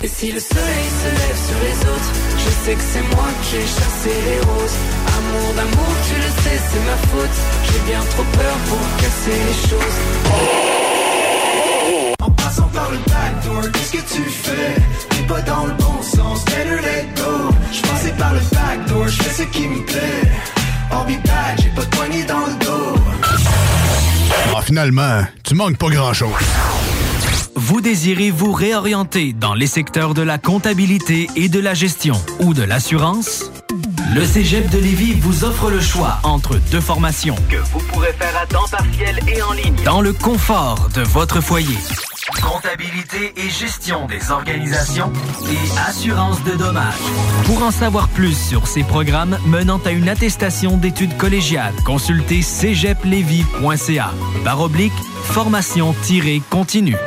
[0.05, 3.61] si le soleil se lève sur les autres, je sais que c'est moi qui ai
[3.61, 5.02] chassé les roses.
[5.23, 7.37] Amour d'amour, tu le sais, c'est ma faute.
[7.65, 9.97] J'ai bien trop peur pour casser les choses.
[12.19, 14.75] En passant par le backdoor, qu'est-ce que tu fais?
[15.09, 17.49] T'es pas dans le bon sens, better let go.
[17.71, 20.31] J'passais par le backdoor, j'fais ce qui me plaît.
[20.91, 22.95] I'll be back, j'ai pas de poignée dans le dos.
[24.55, 26.31] Ah, finalement, tu manques pas grand-chose.
[27.55, 32.53] Vous désirez vous réorienter dans les secteurs de la comptabilité et de la gestion ou
[32.53, 33.45] de l'assurance?
[34.13, 38.37] Le Cégep de Lévis vous offre le choix entre deux formations que vous pourrez faire
[38.39, 41.77] à temps partiel et en ligne dans le confort de votre foyer.
[42.41, 45.11] Comptabilité et gestion des organisations
[45.49, 46.93] et assurance de dommages.
[47.45, 54.11] Pour en savoir plus sur ces programmes menant à une attestation d'études collégiales, consultez cégeplevy.ca.
[54.43, 56.97] Barre oblique, formation-continue.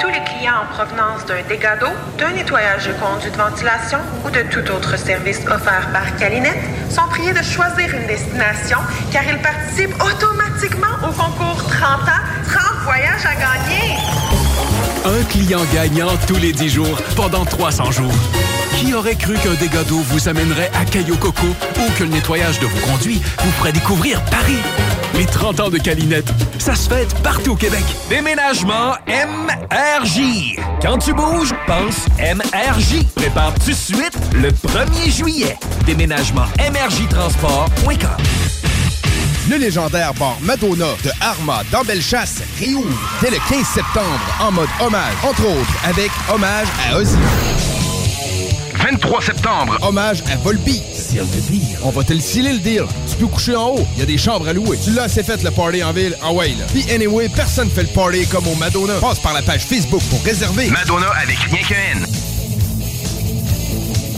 [0.00, 4.30] Tous les clients en provenance d'un dégât d'eau, d'un nettoyage de conduits de ventilation ou
[4.30, 6.58] de tout autre service offert par Calinette
[6.90, 8.78] sont priés de choisir une destination
[9.10, 13.96] car ils participent automatiquement au concours 30 ans, 30 voyages à gagner.
[15.06, 18.14] Un client gagnant tous les 10 jours pendant 300 jours.
[18.76, 22.60] Qui aurait cru qu'un dégât d'eau vous amènerait à Caillou Coco ou que le nettoyage
[22.60, 24.58] de vos conduits vous ferait découvrir Paris?
[25.14, 26.28] Les 30 ans de Calinette,
[26.58, 27.84] ça se fête partout au Québec.
[28.10, 30.58] Déménagement MRJ.
[30.82, 33.06] Quand tu bouges, pense MRJ.
[33.14, 35.56] Prépare tout de suite le 1er juillet.
[35.86, 38.24] Déménagement MRJtransport.com.
[39.48, 44.68] Le légendaire bar Madonna de Arma dans Bellechasse réouvre dès le 15 septembre en mode
[44.80, 47.16] hommage, entre autres avec hommage à Ozzy.
[48.90, 51.76] 23 septembre, hommage à the deal.
[51.82, 52.84] On va te le sceller le deal.
[53.10, 54.78] Tu peux coucher en haut, il y a des chambres à louer.
[54.78, 56.66] Tu l'as assez fait le party en ville, en way là.
[56.72, 58.94] Puis anyway, personne fait le party comme au Madonna.
[59.00, 60.70] Passe par la page Facebook pour réserver.
[60.70, 62.06] Madonna avec rien qu'un N.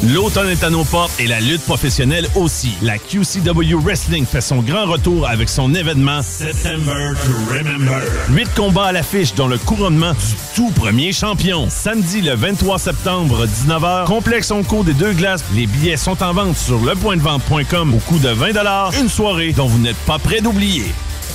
[0.07, 2.71] L'automne est à nos portes et la lutte professionnelle aussi.
[2.83, 8.01] La QCW Wrestling fait son grand retour avec son événement September to Remember.
[8.31, 11.67] Huit combats à l'affiche dont le couronnement du tout premier champion.
[11.69, 15.45] Samedi le 23 septembre 19h, complexe Onco des deux glaces.
[15.55, 19.79] Les billets sont en vente sur lepointdevente.com au coût de 20 Une soirée dont vous
[19.79, 20.85] n'êtes pas prêt d'oublier.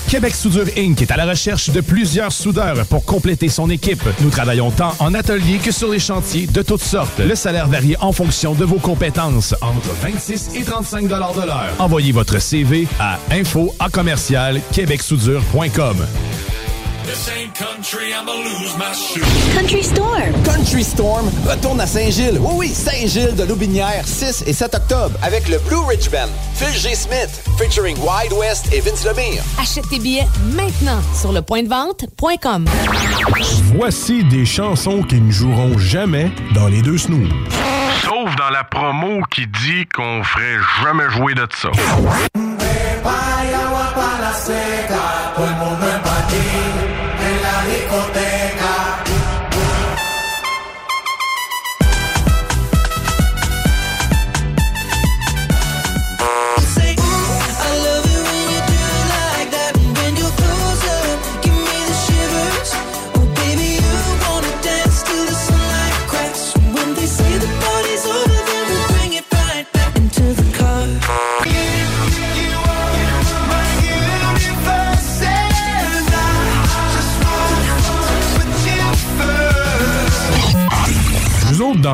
[0.09, 1.01] Québec Soudure Inc.
[1.01, 4.03] est à la recherche de plusieurs soudeurs pour compléter son équipe.
[4.21, 7.19] Nous travaillons tant en atelier que sur les chantiers de toutes sortes.
[7.19, 11.69] Le salaire varie en fonction de vos compétences, entre 26 et 35 de l'heure.
[11.79, 15.97] Envoyez votre CV à info à commercial québecsoudure.com.
[19.53, 20.43] Country Storm.
[20.45, 22.37] Country Storm retourne à Saint-Gilles.
[22.39, 26.29] Oui, oui, Saint-Gilles de Loubinière, 6 et 7 octobre, avec le Blue Ridge Band.
[26.55, 26.95] Phil G.
[26.95, 29.43] Smith, featuring Wide West et Vince Lemire.
[29.59, 32.65] Achète tes billets maintenant sur le point de vente.com.
[33.75, 37.29] Voici des chansons qui ne joueront jamais dans les deux snooze.
[38.03, 41.69] Sauf dans la promo qui dit qu'on ferait jamais jouer de ça.
[47.93, 48.32] La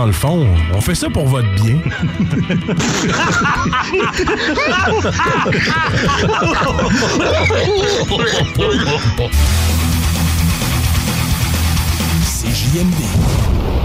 [0.09, 1.77] le fond, on fait ça pour votre bien.
[12.23, 13.78] C'est JMD.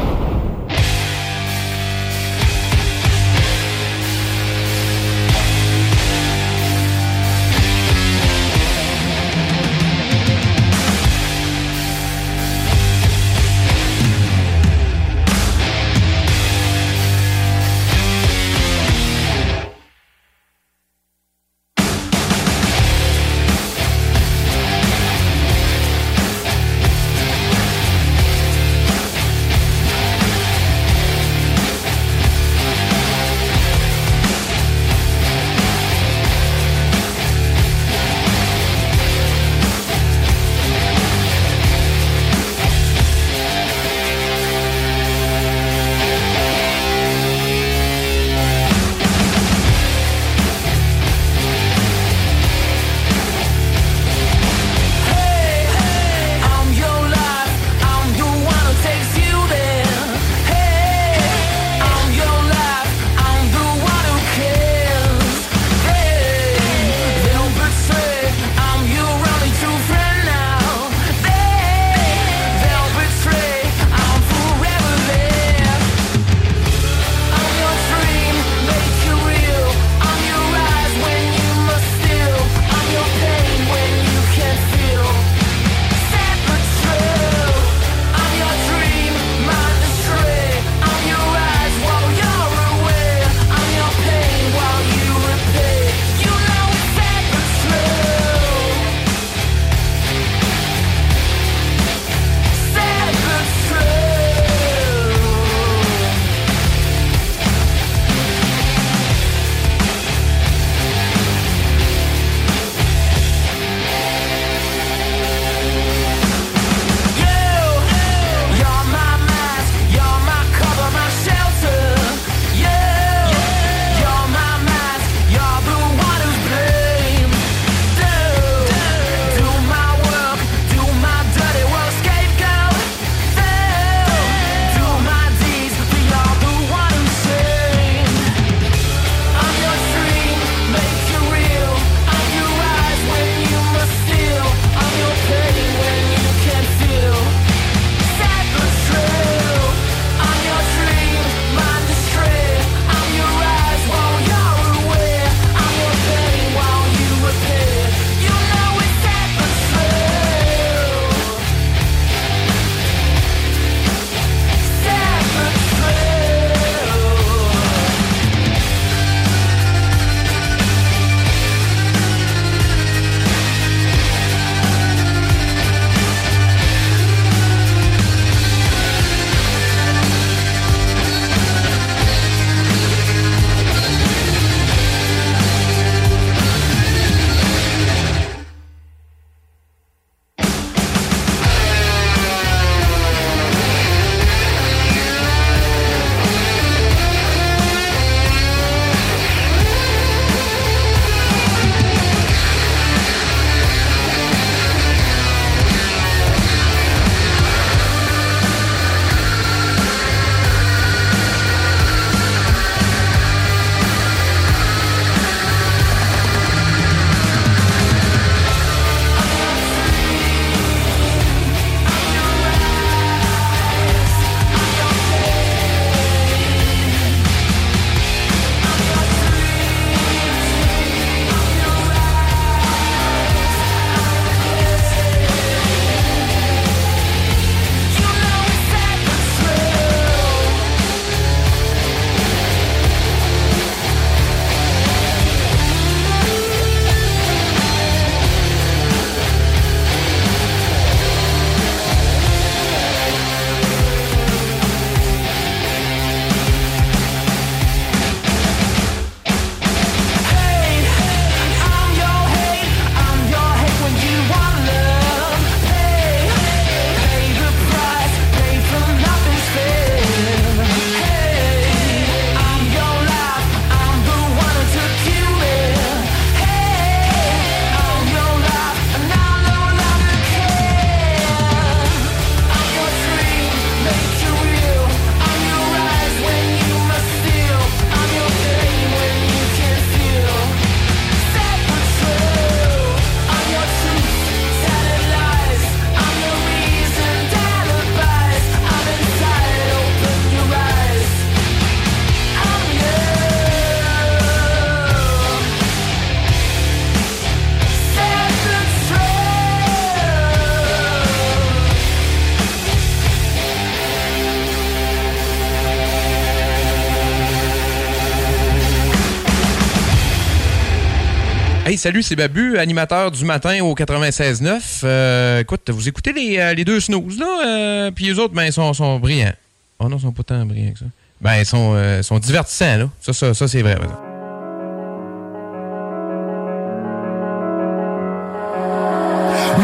[321.84, 324.80] Salut, c'est Babu, animateur du matin au 96.9.
[324.84, 328.44] Euh, écoute, vous écoutez les, euh, les deux snooze, là, euh, puis les autres, ben,
[328.44, 329.34] ils sont, sont brillants.
[329.78, 330.86] Oh non, ils sont pas tant brillants que ça.
[331.20, 332.88] Ben, ils sont, euh, sont divertissants, là.
[333.02, 333.92] Ça, ça, ça c'est vrai, exemple.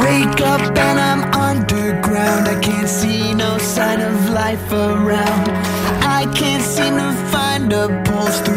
[0.02, 2.48] Wake up and I'm underground.
[2.48, 5.48] I can't see no sign of life around.
[6.02, 8.49] I can't seem to find a pulse.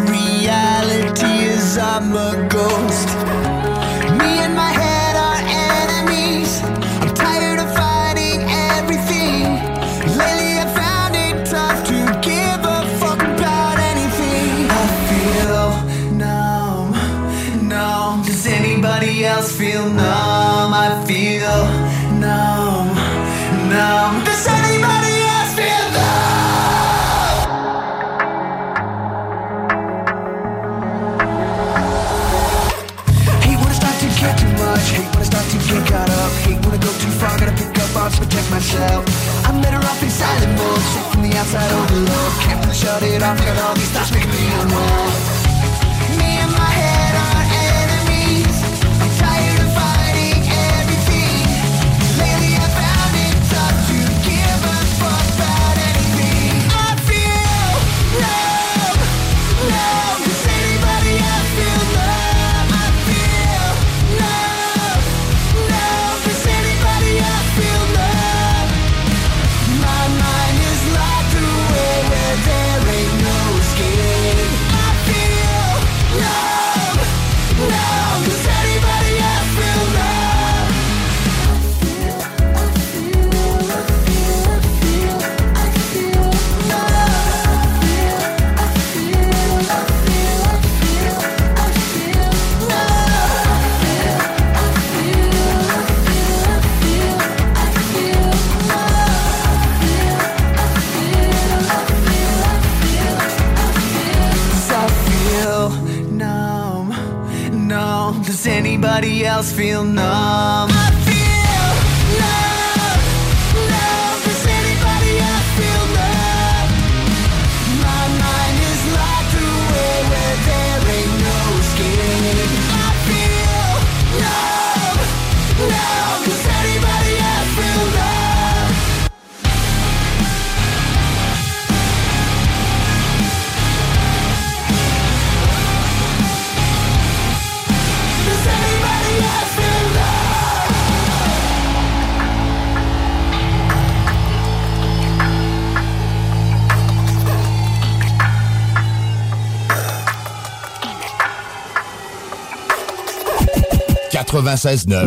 [38.73, 39.05] Myself.
[39.45, 40.79] I'm better off in silent mode.
[40.79, 42.31] Sick from the outside overload.
[42.41, 43.37] Can't really shut it off.
[43.37, 43.92] Got all these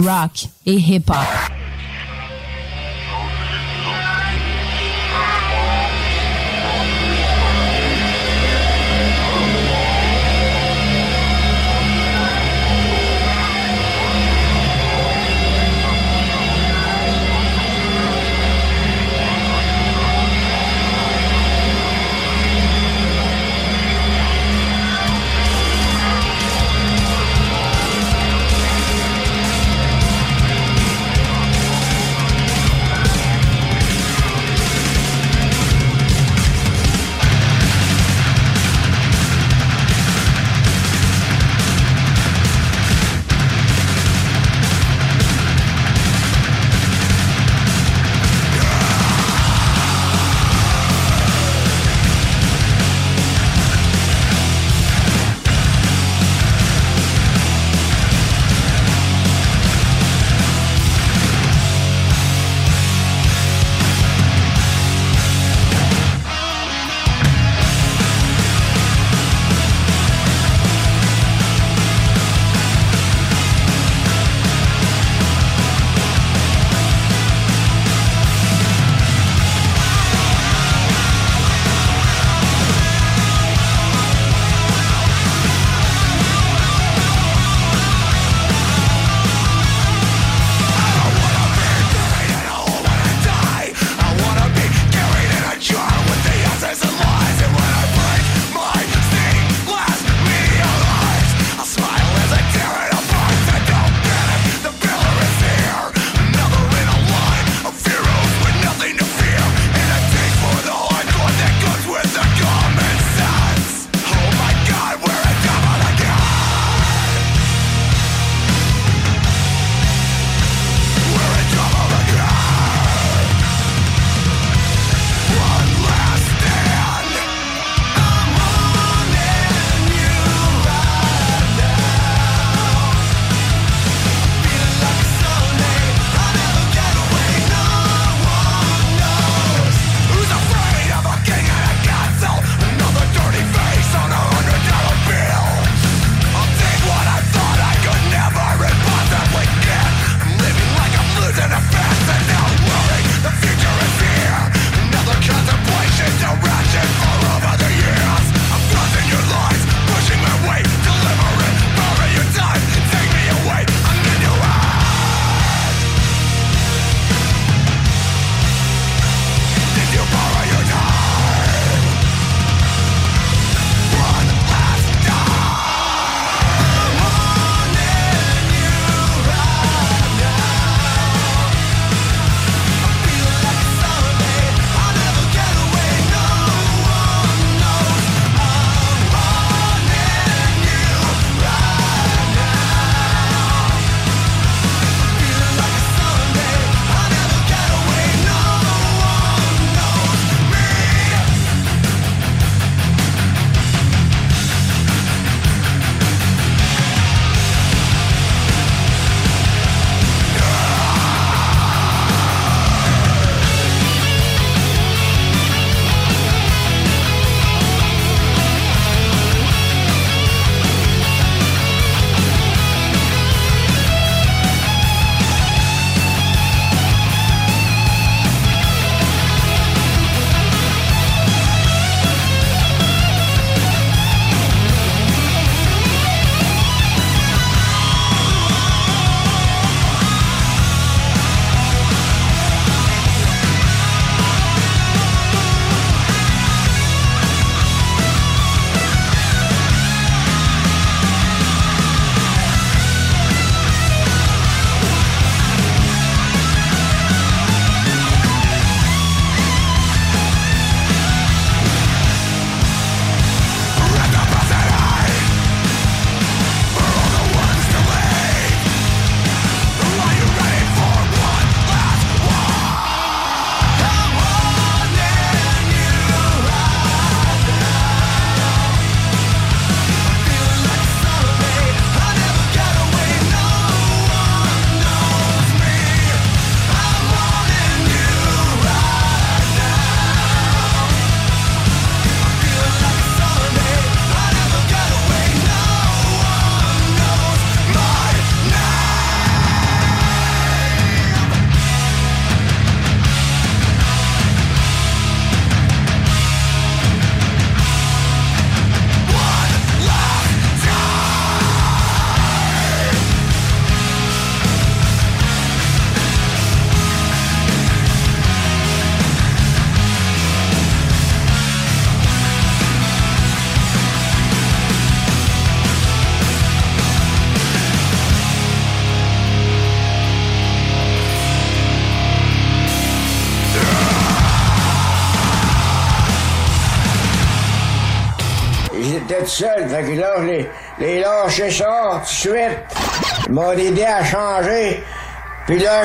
[0.01, 1.56] Rock et hip-hop.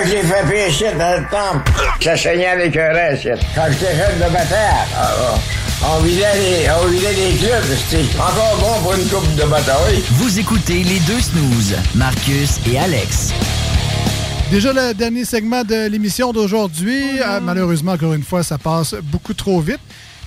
[0.02, 1.72] Là, je l'ai fait pécher dans le temple.
[2.02, 3.28] Ça saignait avec un reste.
[3.54, 4.88] Quand j'étais jeune de bataille,
[5.84, 7.64] on vidait les, on vidait les clubs.
[7.88, 10.02] C'était encore bon pour une coupe de bataille.
[10.14, 13.32] Vous écoutez les deux snooze, Marcus et Alex.
[14.50, 17.20] Déjà le dernier segment de l'émission d'aujourd'hui.
[17.22, 19.80] Euh, malheureusement, encore une fois, ça passe beaucoup trop vite.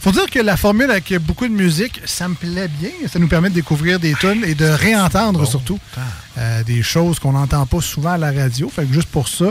[0.05, 2.90] Faut dire que la formule avec beaucoup de musique, ça me plaît bien.
[3.10, 5.78] Ça nous permet de découvrir des tunes et de réentendre surtout
[6.36, 8.68] euh, des choses qu'on n'entend pas souvent à la radio.
[8.68, 9.47] Fait que juste pour ça,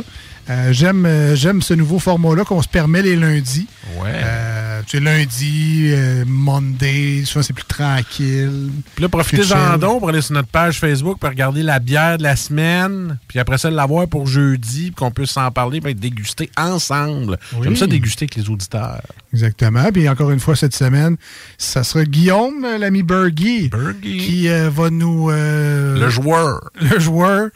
[0.50, 3.68] euh, j'aime euh, j'aime ce nouveau format-là qu'on se permet les lundis.
[3.98, 4.12] Ouais.
[4.14, 5.94] Euh, tu sais, lundi,
[6.26, 8.70] Monday, souvent c'est plus tranquille.
[8.96, 12.24] Puis là, profitez-en donc pour aller sur notre page Facebook pour regarder la bière de
[12.24, 13.18] la semaine.
[13.28, 17.38] Puis après ça, l'avoir pour jeudi, puis qu'on puisse s'en parler et déguster ensemble.
[17.54, 17.60] Oui.
[17.64, 19.02] J'aime ça déguster avec les auditeurs.
[19.32, 19.92] Exactement.
[19.94, 21.16] Puis encore une fois, cette semaine,
[21.58, 23.70] ça sera Guillaume, l'ami Bergie,
[24.02, 25.30] qui euh, va nous...
[25.30, 26.60] Le joueur.
[26.82, 27.50] Le joueur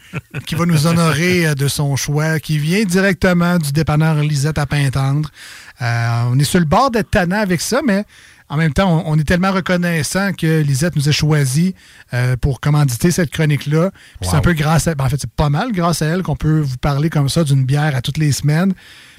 [0.46, 5.30] qui va nous honorer de son choix, qui vient directement du dépanneur Lisette à Pintendre.
[5.82, 8.06] Euh, on est sur le bord d'être tannant avec ça, mais
[8.50, 11.76] en même temps, on, on est tellement reconnaissant que Lisette nous a choisi
[12.14, 13.92] euh, pour commanditer cette chronique-là.
[14.22, 14.96] C'est un peu grâce à...
[14.96, 17.44] ben, en fait, c'est pas mal grâce à elle qu'on peut vous parler comme ça
[17.44, 18.74] d'une bière à toutes les semaines.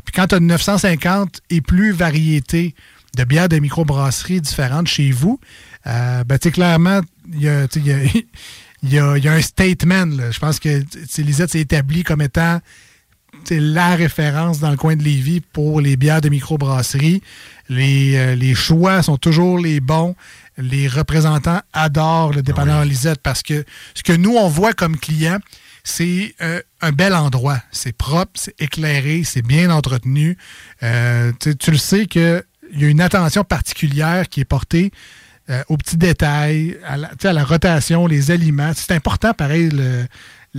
[0.05, 2.75] Puis quand tu as 950 et plus variétés
[3.17, 5.39] de bières de microbrasserie différentes chez vous,
[5.87, 7.01] euh, ben, tu sais, clairement,
[7.33, 7.91] il y a, il y
[8.95, 10.07] y a, il y a un statement.
[10.07, 10.31] là.
[10.31, 10.83] Je pense que
[11.19, 12.61] Lisette s'est établie comme étant
[13.49, 17.23] sais, la référence dans le coin de Lévis pour les bières de microbrasserie.
[17.69, 20.15] Les, euh, les choix sont toujours les bons.
[20.57, 23.65] Les représentants adorent le dépanneur Lisette parce que
[23.95, 25.39] ce que nous, on voit comme client,
[25.85, 27.61] c'est euh, un bel endroit.
[27.71, 30.37] C'est propre, c'est éclairé, c'est bien entretenu.
[30.83, 32.43] Euh, tu le sais qu'il
[32.73, 34.91] y a une attention particulière qui est portée
[35.51, 38.73] euh, aux petits détails, à la, à la rotation, les aliments.
[38.75, 40.07] C'est important, pareil, le-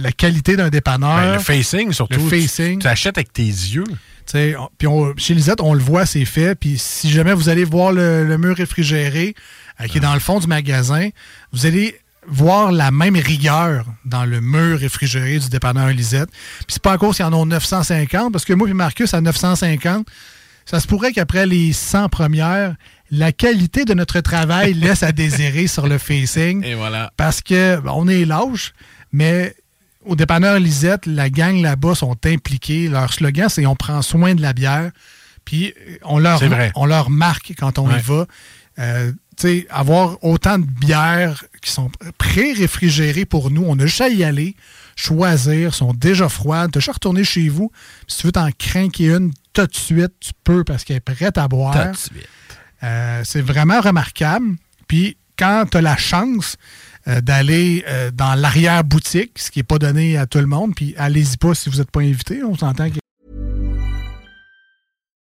[0.02, 1.16] la qualité d'un dépanneur.
[1.18, 2.18] Ben, le facing, surtout.
[2.20, 2.80] Le Tu- facing.
[2.80, 3.84] Tu achètes avec tes yeux.
[4.32, 6.56] Tu Puis chez Lisette, on le voit, c'est fait.
[6.56, 9.34] Puis si jamais vous allez voir le, le mur réfrigéré
[9.82, 11.10] euh, qui est dans le fond du magasin,
[11.52, 16.30] vous allez voir la même rigueur dans le mur réfrigéré du dépanneur Lisette.
[16.30, 20.06] Puis c'est pas cause qu'ils en ont 950, parce que moi et Marcus, à 950,
[20.66, 22.76] ça se pourrait qu'après les 100 premières,
[23.10, 26.64] la qualité de notre travail laisse à désirer sur le facing.
[26.64, 27.12] Et voilà.
[27.18, 28.74] Parce que ben, on est lâche,
[29.12, 29.56] mais
[30.06, 32.88] au dépanneur Lisette, la gang là-bas sont impliqués.
[32.88, 34.92] Leur slogan, c'est on prend soin de la bière.
[35.46, 36.42] Puis euh, on leur,
[36.76, 38.00] on marque quand on Ouais.
[38.00, 38.26] y va.
[38.80, 44.02] Euh, tu sais, avoir autant de bières qui sont pré-réfrigérées pour nous, on a juste
[44.02, 44.56] à y aller,
[44.96, 46.72] choisir, sont déjà froides.
[46.72, 47.70] T'as juste à retourner chez vous.
[47.70, 51.00] Puis si tu veux t'en craquer une tout de suite, tu peux parce qu'elle est
[51.02, 51.74] prête à boire.
[51.74, 52.28] Tout de suite.
[52.84, 54.56] Euh, c'est vraiment remarquable.
[54.88, 56.56] Puis quand tu as la chance
[57.08, 60.94] euh, d'aller euh, dans l'arrière-boutique, ce qui n'est pas donné à tout le monde, puis
[60.98, 62.90] allez-y pas si vous n'êtes pas invité, on s'entend